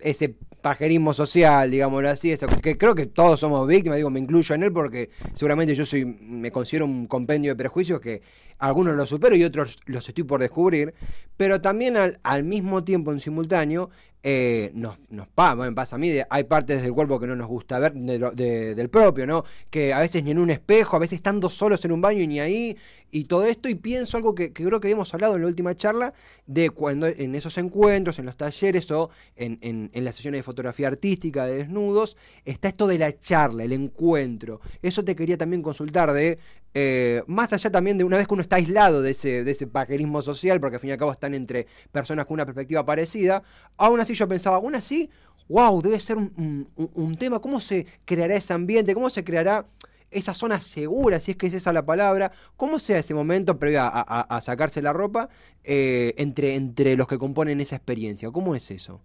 ese 0.00 0.34
pajerismo 0.60 1.14
social, 1.14 1.70
digámoslo 1.70 2.08
así, 2.08 2.34
que 2.62 2.76
creo 2.76 2.94
que 2.94 3.06
todos 3.06 3.40
somos 3.40 3.66
víctimas, 3.68 3.96
digo, 3.96 4.10
me 4.10 4.20
incluyo 4.20 4.54
en 4.54 4.64
él 4.64 4.72
porque 4.72 5.10
seguramente 5.32 5.74
yo 5.74 5.86
soy, 5.86 6.04
me 6.04 6.50
considero 6.50 6.84
un 6.84 7.06
compendio 7.06 7.52
de 7.52 7.56
prejuicios 7.56 8.00
que 8.00 8.22
algunos 8.58 8.96
los 8.96 9.08
supero 9.08 9.36
y 9.36 9.44
otros 9.44 9.78
los 9.86 10.08
estoy 10.08 10.24
por 10.24 10.40
descubrir, 10.40 10.94
pero 11.36 11.60
también 11.60 11.96
al, 11.96 12.18
al 12.22 12.42
mismo 12.42 12.84
tiempo, 12.84 13.12
en 13.12 13.20
simultáneo, 13.20 13.90
eh, 14.28 14.72
nos, 14.74 14.98
nos 15.08 15.28
me 15.56 15.72
pasa 15.72 15.94
a 15.94 15.98
mí, 16.00 16.10
hay 16.28 16.42
partes 16.42 16.82
del 16.82 16.92
cuerpo 16.92 17.20
que 17.20 17.28
no 17.28 17.36
nos 17.36 17.46
gusta 17.46 17.78
ver 17.78 17.92
del 17.92 18.90
propio, 18.90 19.24
¿no? 19.24 19.44
Que 19.70 19.94
a 19.94 20.00
veces 20.00 20.24
ni 20.24 20.32
en 20.32 20.40
un 20.40 20.50
espejo, 20.50 20.96
a 20.96 20.98
veces 20.98 21.18
estando 21.18 21.48
solos 21.48 21.84
en 21.84 21.92
un 21.92 22.00
baño 22.00 22.22
y 22.22 22.26
ni 22.26 22.40
ahí, 22.40 22.76
y 23.12 23.26
todo 23.26 23.44
esto, 23.44 23.68
y 23.68 23.76
pienso 23.76 24.16
algo 24.16 24.34
que, 24.34 24.52
creo 24.52 24.80
que 24.80 24.88
habíamos 24.88 25.14
hablado 25.14 25.36
en 25.36 25.42
la 25.42 25.46
última 25.46 25.76
charla, 25.76 26.12
de 26.44 26.70
cuando 26.70 27.06
en 27.06 27.36
esos 27.36 27.56
encuentros, 27.56 28.18
en 28.18 28.26
los 28.26 28.36
talleres 28.36 28.90
o 28.90 29.10
en, 29.36 29.60
en, 29.62 30.04
las 30.04 30.16
sesiones 30.16 30.40
de 30.40 30.42
fotografía 30.42 30.88
artística, 30.88 31.46
de 31.46 31.58
desnudos, 31.58 32.16
está 32.44 32.66
esto 32.66 32.88
de 32.88 32.98
la 32.98 33.16
charla, 33.16 33.62
el 33.62 33.72
encuentro. 33.72 34.60
Eso 34.82 35.04
te 35.04 35.14
quería 35.14 35.38
también 35.38 35.62
consultar 35.62 36.12
de 36.12 36.40
eh, 36.78 37.22
más 37.26 37.54
allá 37.54 37.70
también 37.70 37.96
de 37.96 38.04
una 38.04 38.18
vez 38.18 38.26
que 38.26 38.34
uno 38.34 38.42
está 38.42 38.56
aislado 38.56 39.00
de 39.00 39.12
ese, 39.12 39.44
de 39.44 39.50
ese 39.50 39.66
pajerismo 39.66 40.20
social, 40.20 40.60
porque 40.60 40.76
al 40.76 40.80
fin 40.80 40.90
y 40.90 40.92
al 40.92 40.98
cabo 40.98 41.10
están 41.10 41.32
entre 41.32 41.66
personas 41.90 42.26
con 42.26 42.34
una 42.34 42.44
perspectiva 42.44 42.84
parecida, 42.84 43.42
aún 43.78 43.98
así 43.98 44.14
yo 44.16 44.28
pensaba, 44.28 44.56
aún 44.56 44.74
así, 44.74 45.10
wow, 45.48 45.80
debe 45.80 46.00
ser 46.00 46.16
un, 46.16 47.16
tema, 47.18 47.40
¿cómo 47.40 47.60
se 47.60 47.86
creará 48.04 48.34
ese 48.34 48.52
ambiente? 48.52 48.94
¿Cómo 48.94 49.10
se 49.10 49.24
creará 49.24 49.66
esa 50.10 50.34
zona 50.34 50.60
segura, 50.60 51.20
si 51.20 51.32
es 51.32 51.36
que 51.36 51.46
es 51.46 51.54
esa 51.54 51.72
la 51.72 51.84
palabra? 51.84 52.32
¿Cómo 52.56 52.78
sea 52.78 52.98
ese 52.98 53.14
momento 53.14 53.58
previo 53.58 53.80
a, 53.82 54.40
sacarse 54.40 54.82
la 54.82 54.92
ropa 54.92 55.28
eh, 55.64 56.14
entre, 56.16 56.54
entre 56.54 56.96
los 56.96 57.06
que 57.06 57.18
componen 57.18 57.60
esa 57.60 57.76
experiencia? 57.76 58.30
¿Cómo 58.30 58.54
es 58.54 58.70
eso? 58.70 59.00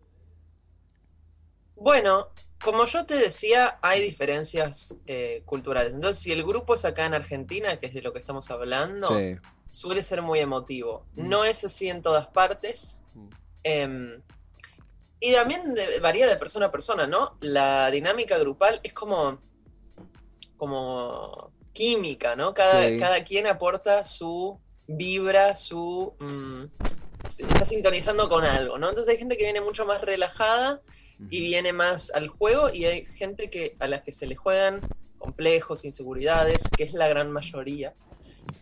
Bueno, 1.75 2.27
como 2.63 2.85
yo 2.85 3.05
te 3.05 3.15
decía, 3.15 3.79
hay 3.81 4.01
diferencias 4.01 4.97
eh, 5.07 5.41
culturales. 5.45 5.93
Entonces, 5.93 6.19
si 6.19 6.31
el 6.31 6.43
grupo 6.43 6.75
es 6.75 6.85
acá 6.85 7.05
en 7.05 7.13
Argentina, 7.13 7.79
que 7.79 7.87
es 7.87 7.93
de 7.93 8.01
lo 8.01 8.13
que 8.13 8.19
estamos 8.19 8.51
hablando, 8.51 9.09
suele 9.71 10.03
ser 10.03 10.21
muy 10.21 10.39
emotivo. 10.39 11.05
Mm. 11.15 11.29
No 11.29 11.43
es 11.43 11.63
así 11.63 11.89
en 11.89 12.01
todas 12.01 12.27
partes. 12.27 12.99
Mm. 13.13 14.21
Y 15.23 15.33
también 15.33 15.75
varía 16.01 16.27
de 16.27 16.35
persona 16.35 16.65
a 16.65 16.71
persona, 16.71 17.05
¿no? 17.05 17.37
La 17.41 17.91
dinámica 17.91 18.39
grupal 18.39 18.79
es 18.81 18.91
como, 18.91 19.39
como 20.57 21.51
química, 21.73 22.35
¿no? 22.35 22.55
Cada, 22.55 22.97
cada 22.97 23.23
quien 23.23 23.45
aporta 23.45 24.03
su 24.03 24.59
vibra, 24.87 25.55
su... 25.55 26.15
Mm, 26.19 26.63
está 27.23 27.65
sintonizando 27.65 28.27
con 28.29 28.43
algo, 28.43 28.79
¿no? 28.79 28.89
Entonces 28.89 29.11
hay 29.11 29.19
gente 29.19 29.37
que 29.37 29.43
viene 29.43 29.61
mucho 29.61 29.85
más 29.85 30.01
relajada 30.01 30.81
y 31.29 31.41
viene 31.41 31.71
más 31.71 32.11
al 32.15 32.27
juego 32.27 32.71
y 32.73 32.85
hay 32.85 33.05
gente 33.05 33.51
que, 33.51 33.75
a 33.77 33.87
la 33.87 34.03
que 34.03 34.11
se 34.11 34.25
le 34.25 34.35
juegan 34.35 34.81
complejos, 35.19 35.85
inseguridades, 35.85 36.63
que 36.75 36.83
es 36.83 36.93
la 36.93 37.07
gran 37.07 37.31
mayoría. 37.31 37.93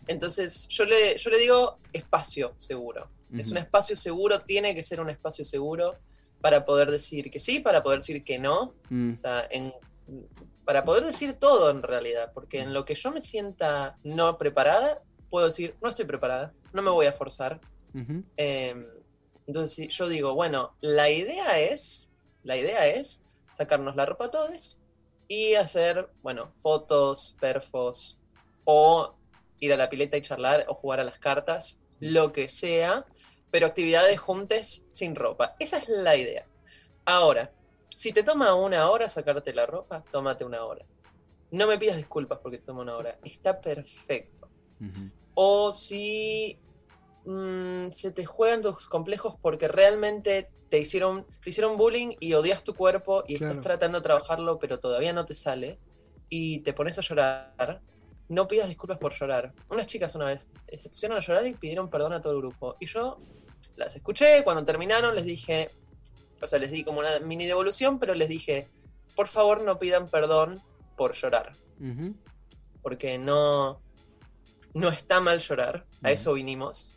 Entonces 0.07 0.67
yo 0.67 0.83
le, 0.83 1.17
yo 1.17 1.29
le 1.29 1.37
digo 1.37 1.77
espacio 1.93 2.53
seguro. 2.57 3.09
Es 3.37 3.51
un 3.51 3.57
espacio 3.57 3.95
seguro, 3.95 4.41
tiene 4.41 4.73
que 4.73 4.81
ser 4.81 4.99
un 4.99 5.09
espacio 5.09 5.45
seguro 5.45 5.95
para 6.41 6.65
poder 6.65 6.91
decir 6.91 7.29
que 7.29 7.39
sí, 7.39 7.59
para 7.59 7.83
poder 7.83 7.99
decir 7.99 8.23
que 8.23 8.39
no. 8.39 8.73
Mm. 8.89 9.13
O 9.13 9.17
sea, 9.17 9.47
para 10.65 10.85
poder 10.85 11.03
decir 11.03 11.33
todo 11.33 11.69
en 11.69 11.83
realidad, 11.83 12.31
porque 12.33 12.59
en 12.59 12.73
lo 12.73 12.85
que 12.85 12.95
yo 12.95 13.11
me 13.11 13.21
sienta 13.21 13.97
no 14.03 14.37
preparada, 14.37 15.01
puedo 15.29 15.47
decir, 15.47 15.75
no 15.81 15.89
estoy 15.89 16.05
preparada, 16.05 16.53
no 16.73 16.81
me 16.81 16.91
voy 16.91 17.05
a 17.05 17.13
forzar 17.13 17.59
Entonces 19.47 19.89
yo 19.89 20.07
digo, 20.07 20.35
bueno, 20.35 20.75
la 20.81 21.09
idea 21.09 21.59
es, 21.59 22.09
la 22.43 22.55
idea 22.55 22.87
es 22.87 23.23
sacarnos 23.51 23.95
la 23.95 24.05
ropa 24.05 24.25
a 24.25 24.31
todos 24.31 24.77
y 25.27 25.55
hacer, 25.55 26.09
bueno, 26.21 26.51
fotos, 26.57 27.37
perfos, 27.39 28.19
o 28.63 29.15
ir 29.59 29.73
a 29.73 29.77
la 29.77 29.89
pileta 29.89 30.17
y 30.17 30.21
charlar, 30.21 30.65
o 30.67 30.73
jugar 30.73 30.99
a 30.99 31.03
las 31.03 31.19
cartas, 31.19 31.81
lo 31.99 32.31
que 32.31 32.47
sea, 32.49 33.05
pero 33.51 33.67
actividades 33.67 34.19
juntes 34.19 34.85
sin 34.91 35.15
ropa. 35.15 35.55
Esa 35.59 35.77
es 35.77 35.89
la 35.89 36.15
idea. 36.15 36.45
Ahora, 37.05 37.51
si 37.95 38.11
te 38.11 38.23
toma 38.23 38.53
una 38.55 38.89
hora 38.89 39.09
sacarte 39.09 39.53
la 39.53 39.65
ropa, 39.65 40.03
tómate 40.11 40.45
una 40.45 40.63
hora. 40.63 40.85
No 41.51 41.67
me 41.67 41.77
pidas 41.77 41.97
disculpas 41.97 42.39
porque 42.39 42.59
te 42.59 42.65
toma 42.65 42.81
una 42.81 42.95
hora. 42.95 43.17
Está 43.23 43.59
perfecto. 43.59 44.47
O 45.33 45.73
si 45.73 46.57
mm, 47.25 47.89
se 47.91 48.11
te 48.11 48.25
juegan 48.25 48.61
tus 48.61 48.87
complejos 48.87 49.35
porque 49.41 49.67
realmente 49.67 50.49
te 50.69 50.79
hicieron, 50.79 51.25
te 51.43 51.49
hicieron 51.49 51.77
bullying 51.77 52.15
y 52.19 52.33
odias 52.33 52.63
tu 52.63 52.75
cuerpo 52.75 53.23
y 53.27 53.35
estás 53.35 53.59
tratando 53.61 53.99
de 53.99 54.03
trabajarlo, 54.03 54.59
pero 54.59 54.79
todavía 54.79 55.11
no 55.11 55.25
te 55.25 55.33
sale, 55.33 55.79
y 56.29 56.59
te 56.59 56.73
pones 56.73 56.97
a 56.99 57.01
llorar, 57.01 57.81
no 58.29 58.47
pidas 58.47 58.69
disculpas 58.69 58.99
por 58.99 59.13
llorar. 59.13 59.53
Unas 59.69 59.87
chicas 59.87 60.15
una 60.15 60.25
vez 60.25 60.45
se 60.77 60.89
pusieron 60.89 61.17
a 61.17 61.21
llorar 61.21 61.47
y 61.47 61.55
pidieron 61.55 61.89
perdón 61.89 62.13
a 62.13 62.21
todo 62.21 62.33
el 62.33 62.39
grupo. 62.39 62.77
Y 62.79 62.85
yo 62.85 63.19
las 63.79 63.95
escuché, 63.95 64.43
cuando 64.43 64.63
terminaron 64.65 65.15
les 65.15 65.25
dije, 65.25 65.71
o 66.41 66.47
sea, 66.47 66.59
les 66.59 66.71
di 66.71 66.83
como 66.83 66.99
una 66.99 67.19
mini 67.19 67.45
devolución, 67.47 67.97
pero 67.99 68.13
les 68.13 68.29
dije, 68.29 68.67
por 69.15 69.27
favor 69.27 69.63
no 69.63 69.79
pidan 69.79 70.09
perdón 70.09 70.61
por 70.95 71.15
llorar. 71.15 71.55
Porque 72.81 73.17
no, 73.17 73.81
no 74.73 74.89
está 74.89 75.21
mal 75.21 75.39
llorar, 75.39 75.85
a 76.03 76.11
eso 76.11 76.33
vinimos. 76.33 76.93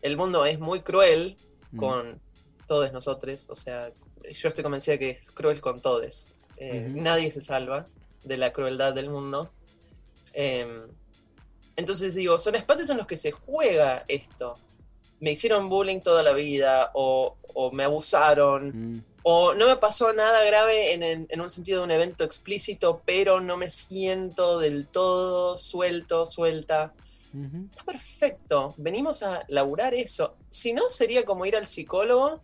El 0.00 0.16
mundo 0.16 0.44
es 0.44 0.58
muy 0.58 0.80
cruel 0.80 1.38
con 1.76 2.20
todos 2.66 2.92
nosotros, 2.92 3.48
o 3.48 3.56
sea, 3.56 3.92
yo 4.30 4.48
estoy 4.48 4.62
convencida 4.62 4.98
que 4.98 5.10
es 5.10 5.30
cruel 5.30 5.60
con 5.60 5.80
todos. 5.80 6.32
Eh, 6.56 6.88
nadie 6.94 7.30
se 7.30 7.40
salva 7.40 7.86
de 8.24 8.36
la 8.36 8.52
crueldad 8.52 8.94
del 8.94 9.10
mundo. 9.10 9.50
Em, 10.32 10.88
entonces 11.76 12.14
digo, 12.14 12.38
son 12.38 12.54
espacios 12.54 12.88
en 12.90 12.98
los 12.98 13.06
que 13.06 13.16
se 13.16 13.32
juega 13.32 14.04
esto. 14.08 14.58
Me 15.22 15.30
hicieron 15.30 15.70
bullying 15.70 16.00
toda 16.00 16.22
la 16.22 16.34
vida, 16.34 16.90
o, 16.92 17.36
me 17.72 17.84
abusaron, 17.84 18.96
mm. 18.96 19.04
o 19.22 19.54
no 19.54 19.68
me 19.68 19.76
pasó 19.76 20.12
nada 20.12 20.44
grave 20.44 20.92
en, 20.92 21.40
un 21.40 21.50
sentido 21.50 21.78
de 21.78 21.84
un 21.84 21.90
evento 21.90 22.24
explícito, 22.24 23.00
pero 23.06 23.40
no 23.40 23.56
me 23.56 23.70
siento 23.70 24.58
del 24.58 24.86
todo 24.86 25.56
suelto, 25.56 26.26
suelta. 26.26 26.92
Está 27.70 27.84
perfecto, 27.84 28.74
venimos 28.76 29.22
a 29.22 29.42
laburar 29.48 29.94
eso. 29.94 30.36
Si 30.50 30.74
no, 30.74 30.90
sería 30.90 31.24
como 31.24 31.46
ir 31.46 31.56
al 31.56 31.66
psicólogo 31.66 32.42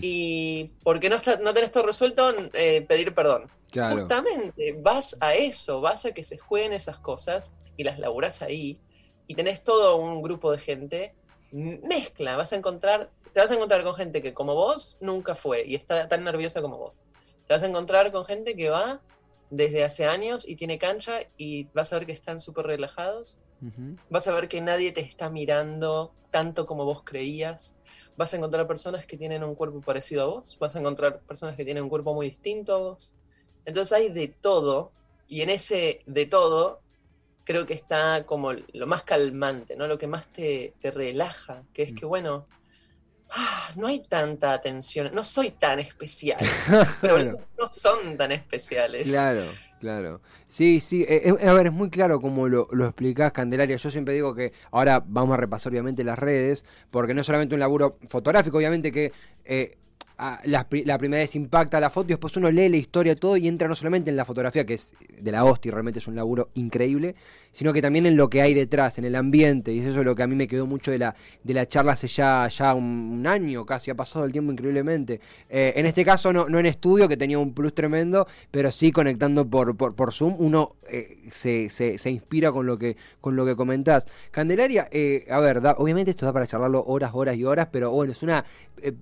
y 0.00 0.70
porque 0.84 1.10
no, 1.10 1.16
no 1.42 1.52
tenés 1.52 1.72
todo 1.72 1.86
resuelto, 1.86 2.32
eh, 2.52 2.82
pedir 2.82 3.14
perdón. 3.14 3.50
Justamente, 3.72 4.76
vas 4.80 5.16
a 5.20 5.34
eso, 5.34 5.80
vas 5.80 6.04
a 6.06 6.12
que 6.12 6.24
se 6.24 6.38
jueguen 6.38 6.72
esas 6.72 6.98
cosas 6.98 7.52
y 7.76 7.84
las 7.84 7.98
laburás 7.98 8.42
ahí 8.42 8.78
y 9.26 9.34
tenés 9.34 9.62
todo 9.62 9.96
un 9.96 10.22
grupo 10.22 10.52
de 10.52 10.58
gente, 10.58 11.14
mezcla, 11.52 12.36
vas 12.36 12.52
a 12.52 12.56
encontrar, 12.56 13.10
te 13.32 13.40
vas 13.40 13.50
a 13.50 13.54
encontrar 13.54 13.82
con 13.84 13.94
gente 13.94 14.22
que 14.22 14.34
como 14.34 14.54
vos 14.54 14.96
nunca 15.00 15.34
fue 15.34 15.64
y 15.66 15.74
está 15.74 16.08
tan 16.08 16.24
nerviosa 16.24 16.62
como 16.62 16.78
vos. 16.78 17.04
Te 17.46 17.54
vas 17.54 17.62
a 17.62 17.66
encontrar 17.66 18.10
con 18.12 18.24
gente 18.24 18.56
que 18.56 18.70
va 18.70 19.00
desde 19.50 19.84
hace 19.84 20.06
años 20.06 20.48
y 20.48 20.56
tiene 20.56 20.78
cancha 20.78 21.20
y 21.36 21.64
vas 21.74 21.92
a 21.92 21.98
ver 21.98 22.06
que 22.06 22.12
están 22.12 22.40
súper 22.40 22.66
relajados. 22.66 23.38
Vas 24.10 24.28
a 24.28 24.34
ver 24.34 24.48
que 24.48 24.60
nadie 24.60 24.92
te 24.92 25.00
está 25.00 25.30
mirando 25.30 26.12
tanto 26.30 26.66
como 26.66 26.84
vos 26.84 27.02
creías 27.04 27.76
vas 28.16 28.32
a 28.32 28.36
encontrar 28.36 28.66
personas 28.66 29.06
que 29.06 29.16
tienen 29.16 29.44
un 29.44 29.54
cuerpo 29.54 29.80
parecido 29.80 30.22
a 30.22 30.26
vos, 30.26 30.56
vas 30.58 30.74
a 30.74 30.80
encontrar 30.80 31.20
personas 31.20 31.54
que 31.56 31.64
tienen 31.64 31.84
un 31.84 31.88
cuerpo 31.88 32.14
muy 32.14 32.30
distinto 32.30 32.74
a 32.74 32.78
vos. 32.78 33.12
Entonces 33.64 33.96
hay 33.96 34.08
de 34.10 34.28
todo, 34.28 34.92
y 35.28 35.42
en 35.42 35.50
ese 35.50 36.00
de 36.06 36.26
todo 36.26 36.80
creo 37.46 37.64
que 37.64 37.74
está 37.74 38.26
como 38.26 38.52
lo 38.52 38.86
más 38.86 39.04
calmante, 39.04 39.76
¿no? 39.76 39.86
Lo 39.86 39.96
que 39.96 40.08
más 40.08 40.26
te, 40.32 40.74
relaja, 40.82 41.62
que 41.72 41.84
es 41.84 41.92
mm. 41.92 41.94
que, 41.94 42.04
bueno, 42.04 42.48
ah, 43.30 43.70
no 43.76 43.86
hay 43.86 44.02
tanta 44.02 44.52
atención, 44.52 45.10
no 45.14 45.24
soy 45.24 45.52
tan 45.52 45.78
especial, 45.78 46.40
pero 47.00 47.38
no 47.56 47.72
son 47.72 48.16
tan 48.18 48.32
especiales. 48.32 49.06
Claro. 49.06 49.44
Claro. 49.78 50.22
Sí, 50.48 50.80
sí. 50.80 51.02
Eh, 51.02 51.34
eh, 51.38 51.46
a 51.46 51.52
ver, 51.52 51.66
es 51.66 51.72
muy 51.72 51.90
claro 51.90 52.18
como 52.18 52.48
lo, 52.48 52.66
lo 52.72 52.86
explicás, 52.86 53.30
Candelaria. 53.32 53.76
Yo 53.76 53.90
siempre 53.90 54.14
digo 54.14 54.34
que 54.34 54.54
ahora 54.70 55.04
vamos 55.06 55.34
a 55.34 55.36
repasar 55.36 55.70
obviamente 55.70 56.02
las 56.02 56.18
redes, 56.18 56.64
porque 56.90 57.12
no 57.12 57.20
es 57.20 57.26
solamente 57.26 57.54
un 57.54 57.60
laburo 57.60 57.98
fotográfico, 58.08 58.56
obviamente 58.56 58.90
que 58.90 59.12
eh, 59.44 59.76
la, 60.44 60.66
primera 60.68 61.20
vez 61.20 61.34
impacta 61.34 61.78
la 61.78 61.90
foto 61.90 62.06
y 62.06 62.12
después 62.12 62.36
uno 62.36 62.50
lee 62.50 62.70
la 62.70 62.78
historia 62.78 63.16
todo 63.16 63.36
y 63.36 63.48
entra 63.48 63.68
no 63.68 63.76
solamente 63.76 64.08
en 64.08 64.16
la 64.16 64.24
fotografía, 64.24 64.64
que 64.64 64.74
es 64.74 64.92
de 65.20 65.30
la 65.30 65.44
hostia 65.44 65.68
y 65.68 65.72
realmente 65.72 65.98
es 65.98 66.06
un 66.06 66.16
laburo 66.16 66.48
increíble, 66.54 67.14
sino 67.52 67.72
que 67.72 67.82
también 67.82 68.06
en 68.06 68.16
lo 68.16 68.30
que 68.30 68.40
hay 68.40 68.54
detrás, 68.54 68.96
en 68.98 69.04
el 69.04 69.14
ambiente, 69.14 69.72
y 69.72 69.80
eso 69.80 70.00
es 70.00 70.04
lo 70.04 70.14
que 70.14 70.22
a 70.22 70.26
mí 70.26 70.34
me 70.34 70.48
quedó 70.48 70.66
mucho 70.66 70.90
de 70.90 70.98
la, 70.98 71.14
de 71.42 71.54
la 71.54 71.66
charla 71.68 71.92
hace 71.92 72.08
ya, 72.08 72.48
ya 72.48 72.74
un, 72.74 73.26
año 73.26 73.66
casi, 73.66 73.90
ha 73.90 73.94
pasado 73.94 74.24
el 74.24 74.32
tiempo 74.32 74.52
increíblemente. 74.52 75.20
Eh, 75.50 75.74
en 75.76 75.84
este 75.84 76.04
caso 76.04 76.32
no, 76.32 76.48
no 76.48 76.58
en 76.58 76.66
estudio, 76.66 77.08
que 77.08 77.16
tenía 77.16 77.38
un 77.38 77.52
plus 77.52 77.74
tremendo, 77.74 78.26
pero 78.50 78.70
sí 78.70 78.92
conectando 78.92 79.48
por, 79.48 79.76
por, 79.76 80.12
Zoom, 80.12 80.36
uno 80.38 80.76
eh, 80.88 81.18
se, 81.30 81.68
se, 81.68 82.10
inspira 82.10 82.52
con 82.52 82.66
lo 82.66 82.78
que, 82.78 82.96
con 83.20 83.36
lo 83.36 83.44
que 83.44 83.54
comentás. 83.54 84.06
Candelaria, 84.30 84.88
eh, 84.90 85.26
a 85.30 85.40
ver, 85.40 85.60
obviamente 85.76 86.10
esto 86.10 86.24
da 86.24 86.32
para 86.32 86.46
charlarlo 86.46 86.84
horas, 86.86 87.10
horas 87.12 87.36
y 87.36 87.44
horas, 87.44 87.68
pero 87.70 87.90
bueno, 87.90 88.12
es 88.12 88.22
una 88.22 88.44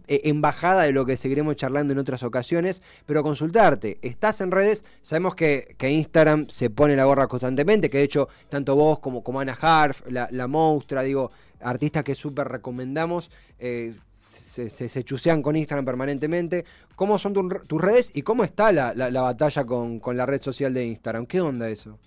embajada 0.07 0.83
de 0.83 0.92
lo 0.92 1.03
que 1.04 1.16
seguiremos 1.16 1.56
charlando 1.56 1.92
en 1.92 1.98
otras 1.98 2.22
ocasiones, 2.22 2.82
pero 3.06 3.22
consultarte, 3.22 3.98
estás 4.02 4.40
en 4.40 4.50
redes, 4.50 4.84
sabemos 5.02 5.34
que, 5.34 5.76
Instagram 5.80 6.48
se 6.48 6.70
pone 6.70 6.96
la 6.96 7.04
gorra 7.04 7.26
constantemente, 7.28 7.90
que 7.90 7.98
de 7.98 8.04
hecho 8.04 8.28
tanto 8.48 8.74
vos 8.74 8.98
como, 8.98 9.22
como 9.22 9.40
Ana 9.40 9.56
Harf, 9.60 10.02
la, 10.08 10.28
la 10.30 10.46
Monstrua, 10.48 11.02
digo, 11.02 11.30
artistas 11.60 12.04
que 12.04 12.14
súper 12.14 12.48
recomendamos, 12.48 13.30
eh, 13.58 13.94
se, 14.24 14.70
se, 14.70 15.04
chusean 15.04 15.42
con 15.42 15.56
Instagram 15.56 15.84
permanentemente. 15.84 16.64
¿Cómo 16.94 17.18
son 17.18 17.34
tus 17.34 17.82
redes 17.82 18.12
y 18.14 18.22
cómo 18.22 18.44
está 18.44 18.72
la, 18.72 18.94
la, 18.94 19.20
batalla 19.20 19.64
con, 19.64 19.98
con 19.98 20.16
la 20.16 20.26
red 20.26 20.40
social 20.40 20.72
de 20.72 20.86
Instagram? 20.86 21.26
¿Qué 21.26 21.40
onda 21.40 21.68
eso? 21.68 21.98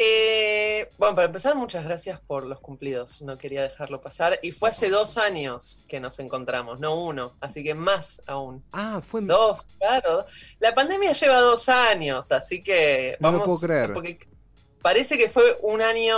Eh, 0.00 0.90
bueno, 0.96 1.16
para 1.16 1.26
empezar, 1.26 1.56
muchas 1.56 1.84
gracias 1.84 2.20
por 2.20 2.46
los 2.46 2.60
cumplidos. 2.60 3.20
No 3.22 3.36
quería 3.36 3.62
dejarlo 3.62 4.00
pasar. 4.00 4.38
Y 4.42 4.52
fue 4.52 4.70
hace 4.70 4.90
dos 4.90 5.18
años 5.18 5.84
que 5.88 5.98
nos 5.98 6.20
encontramos, 6.20 6.78
no 6.78 6.94
uno. 6.94 7.34
Así 7.40 7.64
que 7.64 7.74
más 7.74 8.22
aún. 8.26 8.64
Ah, 8.72 9.02
fue 9.04 9.20
dos, 9.22 9.66
claro. 9.78 10.24
La 10.60 10.72
pandemia 10.72 11.12
lleva 11.12 11.40
dos 11.40 11.68
años, 11.68 12.30
así 12.30 12.62
que 12.62 13.16
vamos. 13.18 13.40
No 13.40 13.46
puedo 13.46 13.58
creer. 13.58 13.92
Porque 13.92 14.20
parece 14.80 15.18
que 15.18 15.28
fue 15.28 15.58
un 15.62 15.82
año 15.82 16.16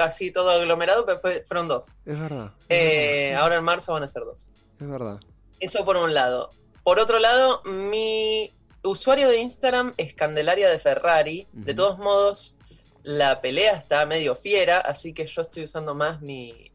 así 0.00 0.32
todo 0.32 0.50
aglomerado, 0.50 1.06
pero 1.06 1.20
fueron 1.46 1.68
dos. 1.68 1.92
Es 2.04 2.18
verdad. 2.18 2.50
Eh, 2.68 3.36
ahora 3.38 3.56
en 3.56 3.64
marzo 3.64 3.92
van 3.92 4.02
a 4.02 4.08
ser 4.08 4.24
dos. 4.24 4.48
Es 4.80 4.88
verdad. 4.88 5.20
Eso 5.60 5.84
por 5.84 5.96
un 5.96 6.14
lado. 6.14 6.50
Por 6.82 6.98
otro 6.98 7.20
lado, 7.20 7.62
mi 7.64 8.52
usuario 8.82 9.28
de 9.28 9.38
Instagram 9.38 9.94
es 9.98 10.14
Candelaria 10.14 10.68
de 10.68 10.80
Ferrari. 10.80 11.46
De 11.52 11.74
todos 11.74 11.98
modos 11.98 12.56
la 13.04 13.42
pelea 13.42 13.76
está 13.76 14.06
medio 14.06 14.34
fiera, 14.34 14.78
así 14.78 15.12
que 15.12 15.26
yo 15.26 15.42
estoy 15.42 15.64
usando 15.64 15.94
más 15.94 16.22
mi, 16.22 16.72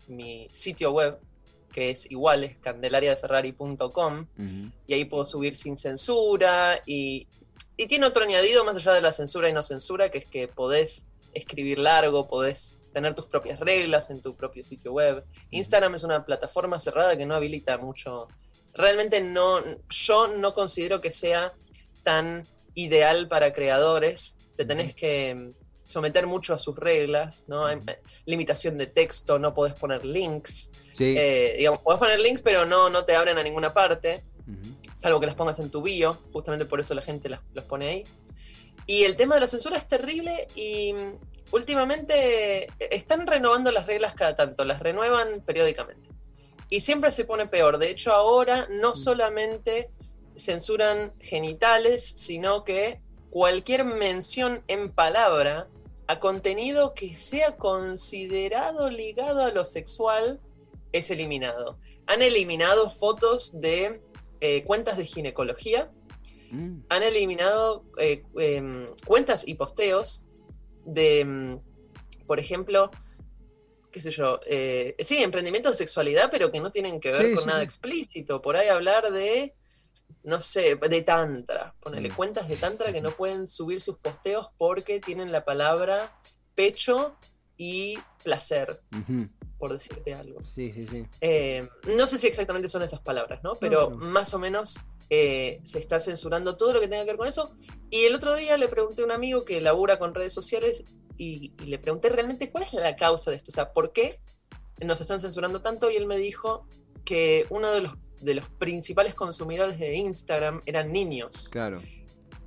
sitio 0.52 0.92
web, 0.92 1.18
que 1.74 1.90
es 1.90 2.10
igual, 2.12 2.44
es 2.44 2.58
candelariadeferrari.com, 2.58 4.28
y 4.88 4.94
ahí 4.94 5.06
puedo 5.06 5.26
subir 5.26 5.58
sin 5.58 5.76
censura, 5.76 6.82
y, 6.86 7.28
tiene 7.88 8.06
otro 8.06 8.24
añadido 8.24 8.64
más 8.66 8.76
allá 8.76 8.94
de 8.94 9.02
la 9.02 9.12
censura 9.12 9.50
y 9.50 9.54
no 9.54 9.64
censura, 9.64 10.10
que 10.12 10.20
es 10.20 10.26
que 10.26 10.48
podés 10.48 11.08
escribir 11.34 11.80
largo, 11.80 12.28
podés 12.28 12.78
tener 12.94 13.16
tus 13.16 13.26
propias 13.26 13.60
reglas 13.60 14.10
en 14.10 14.22
tu 14.22 14.36
propio 14.36 14.64
sitio 14.64 14.92
web. 14.92 15.24
Instagram 15.50 15.96
es 15.96 16.04
una 16.04 16.26
plataforma 16.26 16.80
cerrada 16.80 17.16
que 17.16 17.26
no 17.26 17.36
habilita 17.36 17.78
mucho. 17.78 18.28
Realmente 18.74 19.22
no, 19.22 19.62
yo 19.90 20.28
no 20.28 20.54
considero 20.54 21.00
que 21.00 21.12
sea 21.12 21.54
tan 22.04 22.50
ideal 22.74 23.30
para 23.30 23.54
creadores. 23.54 24.38
Te 24.58 24.66
tenés 24.66 24.94
que 24.94 25.54
someter 25.90 26.28
mucho 26.28 26.54
a 26.54 26.60
sus 26.60 26.76
reglas, 26.78 27.46
¿no? 27.48 27.66
Hay 27.66 27.82
limitación 28.26 28.78
de 28.78 28.88
texto, 28.88 29.40
no 29.40 29.54
podés 29.54 29.74
poner 29.74 30.06
links. 30.06 30.72
Eh, 31.00 31.56
digamos, 31.58 31.82
podés 31.82 32.00
poner 32.00 32.20
links, 32.20 32.42
pero 32.42 32.66
no, 32.66 32.90
no 32.90 33.06
te 33.06 33.16
abren 33.16 33.38
a 33.38 33.44
ninguna 33.44 33.74
parte, 33.74 34.24
salvo 34.96 35.20
que 35.20 35.26
las 35.26 35.36
pongas 35.36 35.60
en 35.60 35.72
tu 35.72 35.82
bio, 35.82 36.18
justamente 36.32 36.66
por 36.66 36.80
eso 36.80 36.94
la 36.94 37.02
gente 37.02 37.30
los 37.30 37.66
pone 37.66 37.90
ahí. 37.90 38.04
Y 38.86 39.04
el 39.04 39.16
tema 39.16 39.36
de 39.36 39.42
la 39.42 39.48
censura 39.48 39.78
es 39.78 39.88
terrible 39.88 40.48
y 40.56 40.94
mm, 40.94 41.14
últimamente 41.52 42.68
están 42.80 43.26
renovando 43.26 43.72
las 43.72 43.88
reglas 43.88 44.14
cada 44.14 44.36
tanto, 44.36 44.66
las 44.66 44.80
renuevan 44.80 45.42
periódicamente. 45.42 46.10
Y 46.70 46.82
siempre 46.82 47.12
se 47.12 47.26
pone 47.26 47.48
peor. 47.48 47.80
De 47.80 47.90
hecho, 47.90 48.12
ahora 48.12 48.68
no 48.70 48.96
solamente 48.96 49.90
censuran 50.38 51.14
genitales, 51.20 52.04
sino 52.04 52.64
que 52.64 53.02
cualquier 53.30 53.86
mención 53.86 54.64
en 54.68 54.90
palabra 54.90 55.68
a 56.10 56.20
contenido 56.20 56.96
que 56.96 57.16
sea 57.16 57.56
considerado 57.56 58.90
ligado 58.90 59.44
a 59.44 59.52
lo 59.52 59.64
sexual 59.64 60.42
es 60.92 61.12
eliminado. 61.12 61.78
han 62.08 62.24
eliminado 62.24 62.90
fotos 62.90 63.62
de 63.62 64.02
eh, 64.42 64.64
cuentas 64.64 64.98
de 64.98 65.06
ginecología, 65.06 65.92
mm. 66.50 66.80
han 66.90 67.04
eliminado 67.04 67.86
eh, 68.00 68.24
em, 68.38 68.88
cuentas 69.06 69.48
y 69.48 69.54
posteos 69.54 70.26
de, 70.84 71.20
em, 71.20 71.60
por 72.26 72.40
ejemplo, 72.40 72.90
qué 73.92 74.02
sé 74.02 74.10
yo, 74.10 74.40
eh, 74.48 74.96
sí, 75.02 75.22
emprendimientos 75.22 75.74
de 75.74 75.78
sexualidad, 75.78 76.30
pero 76.32 76.52
que 76.52 76.60
no 76.60 76.72
tienen 76.72 77.00
que 77.00 77.12
ver 77.12 77.36
con 77.36 77.46
nada 77.46 77.62
explícito. 77.62 78.42
Por 78.42 78.56
ahí 78.56 78.70
hablar 78.70 79.12
de, 79.12 79.54
no 80.24 80.40
sé, 80.40 80.76
de 80.76 81.02
tantra. 81.02 81.76
Ponerle 81.80 82.10
mm. 82.10 82.16
cuentas 82.16 82.48
de 82.48 82.58
tantra 82.58 82.92
que 82.92 83.02
no 83.02 83.12
pueden 83.12 83.48
subir 83.48 83.82
sus 83.82 83.98
posteos 83.98 84.48
porque 84.58 85.00
tienen 85.00 85.32
la 85.32 85.46
palabra 85.46 86.20
pecho 86.56 87.16
y 87.58 87.98
placer, 88.24 88.82
por 89.58 89.74
decirte 89.74 90.14
algo. 90.14 90.42
Sí, 90.44 90.72
sí, 90.74 90.88
sí. 90.88 91.06
Eh, 91.22 91.68
no 91.98 92.08
sé 92.08 92.20
si 92.20 92.28
exactamente 92.28 92.70
son 92.70 92.82
esas 92.82 93.02
palabras, 93.02 93.42
¿no? 93.44 93.56
Pero 93.56 93.90
más 93.90 94.34
o 94.34 94.40
menos 94.40 94.80
eh, 95.10 95.60
se 95.64 95.80
está 95.80 96.00
censurando 96.00 96.56
todo 96.56 96.74
lo 96.74 96.80
que 96.80 96.88
tenga 96.88 97.04
que 97.04 97.12
ver 97.12 97.18
con 97.18 97.28
eso. 97.28 97.52
Y 97.90 98.06
el 98.06 98.16
otro 98.16 98.36
día 98.36 98.58
le 98.58 98.68
pregunté 98.68 99.02
a 99.02 99.06
un 99.06 99.12
amigo 99.12 99.44
que 99.44 99.60
labura 99.60 100.00
con 100.00 100.14
redes 100.14 100.34
sociales 100.34 100.84
y, 101.18 101.54
le 101.66 101.80
pregunté 101.80 102.10
realmente 102.10 102.52
cuál 102.52 102.64
es 102.64 102.74
la 102.74 102.96
causa 102.96 103.32
de 103.32 103.38
esto, 103.38 103.50
o 103.50 103.54
sea, 103.54 103.74
¿por 103.74 103.92
qué 103.92 104.20
nos 104.82 105.02
están 105.02 105.20
censurando 105.20 105.62
tanto? 105.62 105.92
Y 105.92 105.96
él 105.98 106.06
me 106.06 106.18
dijo 106.18 106.66
que 107.04 107.46
uno 107.50 107.72
de 107.72 107.82
los, 107.82 107.94
de 108.22 108.36
los 108.36 108.50
principales 108.50 109.16
consumidores 109.16 109.80
de 109.80 109.96
Instagram 109.96 110.62
eran 110.66 110.92
niños. 110.92 111.50
Claro. 111.52 111.82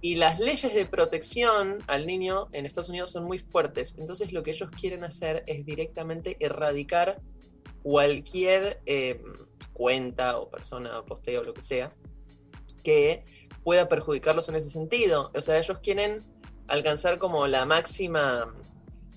Y 0.01 0.17
las 0.17 0.41
leyes 0.41 0.75
de 0.75 0.85
protección 0.85 1.79
al 1.87 2.07
niño 2.07 2.49
en 2.53 2.67
Estados 2.67 2.89
Unidos 2.89 3.13
son 3.13 3.25
muy 3.25 3.39
fuertes. 3.39 3.97
Entonces 3.99 4.33
lo 4.33 4.43
que 4.43 4.51
ellos 4.51 4.69
quieren 4.71 5.05
hacer 5.05 5.45
es 5.47 5.65
directamente 5.65 6.37
erradicar 6.41 7.21
cualquier 7.83 8.81
em, 8.87 9.23
cuenta 9.73 10.39
o 10.39 10.51
persona 10.51 10.99
o 10.99 11.05
posteo 11.05 11.41
o 11.41 11.45
lo 11.45 11.55
que 11.55 11.63
sea 11.63 11.91
que 12.83 13.25
pueda 13.63 13.89
perjudicarlos 13.89 14.49
en 14.49 14.57
ese 14.57 14.71
sentido. 14.71 15.31
O 15.35 15.41
sea, 15.41 15.59
ellos 15.59 15.79
quieren 15.83 16.25
alcanzar 16.67 17.19
como 17.19 17.47
la 17.47 17.65
máxima, 17.65 18.53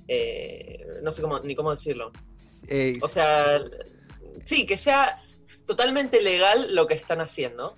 eh, 0.07 0.85
no 1.01 1.11
sé 1.11 1.21
cómo, 1.21 1.39
ni 1.39 1.55
cómo 1.55 1.71
decirlo. 1.71 2.11
Eh, 2.67 2.97
o 3.01 3.07
sea, 3.07 3.59
sí, 4.43 4.65
que 4.65 4.77
sea 4.77 5.17
totalmente 5.65 6.21
legal 6.21 6.73
lo 6.75 6.87
que 6.87 6.93
están 6.93 7.21
haciendo, 7.21 7.75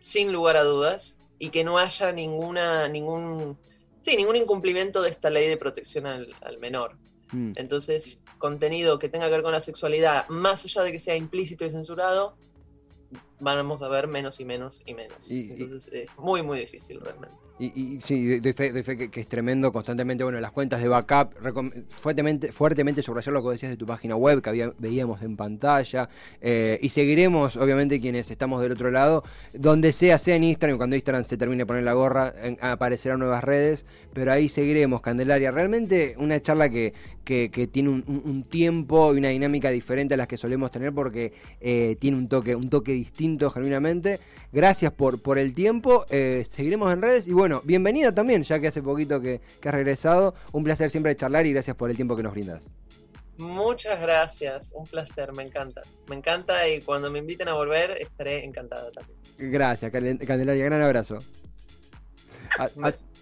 sin 0.00 0.32
lugar 0.32 0.56
a 0.56 0.64
dudas, 0.64 1.18
y 1.38 1.50
que 1.50 1.64
no 1.64 1.78
haya 1.78 2.12
ninguna, 2.12 2.88
ningún, 2.88 3.58
sí, 4.02 4.16
ningún 4.16 4.36
incumplimiento 4.36 5.02
de 5.02 5.10
esta 5.10 5.30
ley 5.30 5.48
de 5.48 5.56
protección 5.56 6.06
al, 6.06 6.34
menor. 6.60 6.96
Mm. 7.32 7.52
Entonces, 7.56 8.20
contenido 8.38 8.98
que 8.98 9.08
tenga 9.08 9.26
que 9.26 9.32
ver 9.32 9.42
con 9.42 9.52
la 9.52 9.60
sexualidad, 9.60 10.28
más 10.28 10.64
allá 10.64 10.82
de 10.82 10.92
que 10.92 10.98
sea 10.98 11.16
implícito 11.16 11.64
y 11.64 11.70
censurado, 11.70 12.36
vamos 13.40 13.82
a 13.82 13.88
ver 13.88 14.08
menos 14.08 14.40
y 14.40 14.44
menos 14.44 14.82
y 14.86 14.94
menos. 14.94 15.30
Entonces, 15.30 15.92
es 15.92 16.08
muy, 16.18 16.42
muy 16.42 16.58
difícil 16.58 17.00
realmente. 17.00 17.44
Y, 17.56 18.00
sí, 18.00 18.40
de 18.40 18.52
fe, 18.52 19.08
que, 19.10 19.20
es 19.20 19.28
tremendo 19.28 19.72
constantemente. 19.72 20.24
Bueno, 20.24 20.40
las 20.40 20.50
cuentas 20.50 20.82
de 20.82 20.88
backup, 20.88 21.34
fuertemente, 22.00 22.50
fuertemente 22.50 23.00
subrayar 23.00 23.32
lo 23.32 23.44
que 23.44 23.50
decías 23.50 23.70
de 23.70 23.76
tu 23.76 23.86
página 23.86 24.16
web, 24.16 24.42
que 24.42 24.50
había, 24.50 24.72
veíamos 24.76 25.22
en 25.22 25.36
pantalla. 25.36 26.08
Eh, 26.40 26.80
y 26.82 26.88
seguiremos, 26.88 27.54
obviamente, 27.56 28.00
quienes 28.00 28.28
estamos 28.32 28.60
del 28.60 28.72
otro 28.72 28.90
lado, 28.90 29.22
donde 29.52 29.92
sea, 29.92 30.18
sea 30.18 30.34
en 30.34 30.42
Instagram, 30.42 30.78
cuando 30.78 30.96
Instagram 30.96 31.26
se 31.26 31.36
termine 31.36 31.62
de 31.62 31.66
poner 31.66 31.84
la 31.84 31.92
gorra, 31.92 32.34
aparecerán 32.60 33.20
nuevas 33.20 33.44
redes, 33.44 33.84
pero 34.12 34.32
ahí 34.32 34.48
seguiremos, 34.48 35.00
Candelaria. 35.00 35.52
Realmente 35.52 36.16
una 36.18 36.42
charla 36.42 36.68
que, 36.68 36.92
que, 37.24 37.68
tiene 37.70 37.88
un, 37.88 38.44
tiempo 38.50 39.14
y 39.14 39.18
una 39.18 39.28
dinámica 39.28 39.70
diferente 39.70 40.14
a 40.14 40.16
las 40.16 40.28
que 40.28 40.36
solemos 40.36 40.70
tener 40.70 40.92
porque 40.92 41.32
eh, 41.60 41.96
tiene 41.98 42.18
un 42.18 42.28
toque, 42.28 42.54
un 42.54 42.68
toque 42.68 42.92
distinto 42.92 43.23
genuinamente. 43.50 44.20
Gracias 44.52 44.92
por, 44.92 45.20
por 45.22 45.38
el 45.38 45.54
tiempo. 45.54 46.06
Eh, 46.10 46.44
seguiremos 46.48 46.92
en 46.92 47.02
redes 47.02 47.26
y 47.26 47.32
bueno, 47.32 47.62
bienvenida 47.64 48.14
también, 48.14 48.42
ya 48.42 48.60
que 48.60 48.68
hace 48.68 48.82
poquito 48.82 49.20
que, 49.20 49.40
que 49.60 49.68
has 49.68 49.74
regresado. 49.74 50.34
Un 50.52 50.64
placer 50.64 50.90
siempre 50.90 51.16
charlar 51.16 51.46
y 51.46 51.52
gracias 51.52 51.76
por 51.76 51.90
el 51.90 51.96
tiempo 51.96 52.16
que 52.16 52.22
nos 52.22 52.32
brindas. 52.32 52.70
Muchas 53.36 54.00
gracias, 54.00 54.72
un 54.76 54.86
placer, 54.86 55.32
me 55.32 55.42
encanta. 55.42 55.82
Me 56.08 56.16
encanta 56.16 56.68
y 56.68 56.82
cuando 56.82 57.10
me 57.10 57.18
inviten 57.18 57.48
a 57.48 57.54
volver 57.54 57.90
estaré 58.00 58.44
encantada 58.44 58.90
también. 58.92 59.18
Gracias, 59.38 59.90
Candelaria, 59.90 60.64
gran 60.64 60.82
abrazo. 60.82 61.18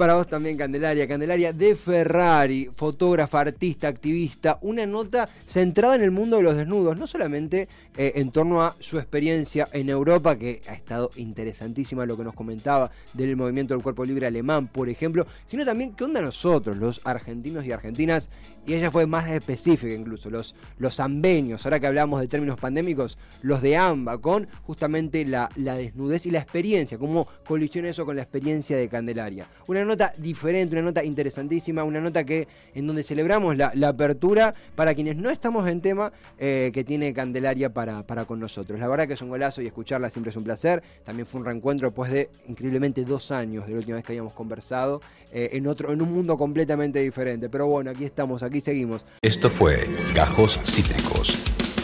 Para 0.00 0.14
vos 0.14 0.28
también, 0.28 0.56
Candelaria. 0.56 1.06
Candelaria 1.06 1.52
de 1.52 1.76
Ferrari, 1.76 2.70
fotógrafa, 2.74 3.40
artista, 3.40 3.86
activista. 3.86 4.58
Una 4.62 4.86
nota 4.86 5.28
centrada 5.44 5.94
en 5.94 6.02
el 6.02 6.10
mundo 6.10 6.38
de 6.38 6.42
los 6.42 6.56
desnudos, 6.56 6.96
no 6.96 7.06
solamente 7.06 7.68
eh, 7.98 8.12
en 8.14 8.30
torno 8.30 8.62
a 8.62 8.76
su 8.78 8.98
experiencia 8.98 9.68
en 9.74 9.90
Europa, 9.90 10.38
que 10.38 10.62
ha 10.66 10.72
estado 10.72 11.10
interesantísima 11.16 12.06
lo 12.06 12.16
que 12.16 12.24
nos 12.24 12.32
comentaba 12.32 12.90
del 13.12 13.36
movimiento 13.36 13.74
del 13.74 13.82
cuerpo 13.82 14.06
libre 14.06 14.26
alemán, 14.26 14.68
por 14.68 14.88
ejemplo, 14.88 15.26
sino 15.44 15.66
también 15.66 15.92
qué 15.92 16.04
onda 16.04 16.22
nosotros, 16.22 16.78
los 16.78 17.02
argentinos 17.04 17.66
y 17.66 17.72
argentinas, 17.72 18.30
y 18.66 18.72
ella 18.72 18.90
fue 18.90 19.04
más 19.04 19.28
específica 19.28 19.92
incluso, 19.92 20.30
los, 20.30 20.54
los 20.78 20.98
ambenios, 20.98 21.66
ahora 21.66 21.78
que 21.78 21.88
hablamos 21.88 22.22
de 22.22 22.28
términos 22.28 22.58
pandémicos, 22.58 23.18
los 23.42 23.60
de 23.60 23.76
AMBA, 23.76 24.16
con 24.16 24.48
justamente 24.62 25.26
la, 25.26 25.50
la 25.56 25.74
desnudez 25.74 26.24
y 26.24 26.30
la 26.30 26.38
experiencia, 26.38 26.96
cómo 26.96 27.28
colisiona 27.44 27.90
eso 27.90 28.06
con 28.06 28.16
la 28.16 28.22
experiencia 28.22 28.78
de 28.78 28.88
Candelaria. 28.88 29.46
Una 29.66 29.89
nota 29.90 30.12
diferente, 30.16 30.74
una 30.74 30.82
nota 30.82 31.04
interesantísima, 31.04 31.84
una 31.84 32.00
nota 32.00 32.24
que 32.24 32.48
en 32.74 32.86
donde 32.86 33.02
celebramos 33.02 33.56
la, 33.56 33.72
apertura 33.88 34.54
para 34.76 34.94
quienes 34.94 35.16
no 35.16 35.30
estamos 35.30 35.68
en 35.68 35.80
tema 35.80 36.12
eh, 36.38 36.70
que 36.72 36.84
tiene 36.84 37.12
Candelaria 37.12 37.70
para, 37.70 38.06
para 38.06 38.24
con 38.24 38.38
nosotros. 38.38 38.78
La 38.78 38.88
verdad 38.88 39.08
que 39.08 39.14
es 39.14 39.22
un 39.22 39.28
golazo 39.28 39.62
y 39.62 39.66
escucharla 39.66 40.10
siempre 40.10 40.30
es 40.30 40.36
un 40.36 40.44
placer. 40.44 40.82
También 41.04 41.26
fue 41.26 41.40
un 41.40 41.46
reencuentro 41.46 41.88
después 41.88 42.10
de 42.12 42.30
increíblemente 42.46 43.04
dos 43.04 43.30
años 43.30 43.66
de 43.66 43.72
la 43.72 43.78
última 43.78 43.96
vez 43.96 44.04
que 44.04 44.12
habíamos 44.12 44.32
conversado 44.32 45.00
eh, 45.32 45.50
en 45.52 45.66
otro, 45.66 45.92
en 45.92 46.00
un 46.02 46.12
mundo 46.12 46.38
completamente 46.38 47.00
diferente. 47.00 47.48
Pero 47.48 47.66
bueno, 47.66 47.90
aquí 47.90 48.04
estamos, 48.04 48.42
aquí 48.42 48.60
seguimos. 48.60 49.04
Esto 49.22 49.50
fue 49.50 49.88
Gajos 50.14 50.60
Cítricos. 50.64 51.36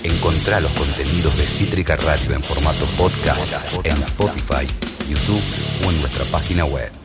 Encontrá 0.03 0.61
los 0.61 0.71
contenidos 0.73 1.37
de 1.37 1.47
Cítrica 1.47 1.97
Radio 1.97 2.35
en 2.35 2.43
formato 2.43 2.87
podcast 2.97 3.53
en 3.85 3.93
Spotify, 3.93 4.67
YouTube 5.09 5.43
o 5.85 5.91
en 5.91 6.01
nuestra 6.01 6.25
página 6.27 6.65
web. 6.65 6.97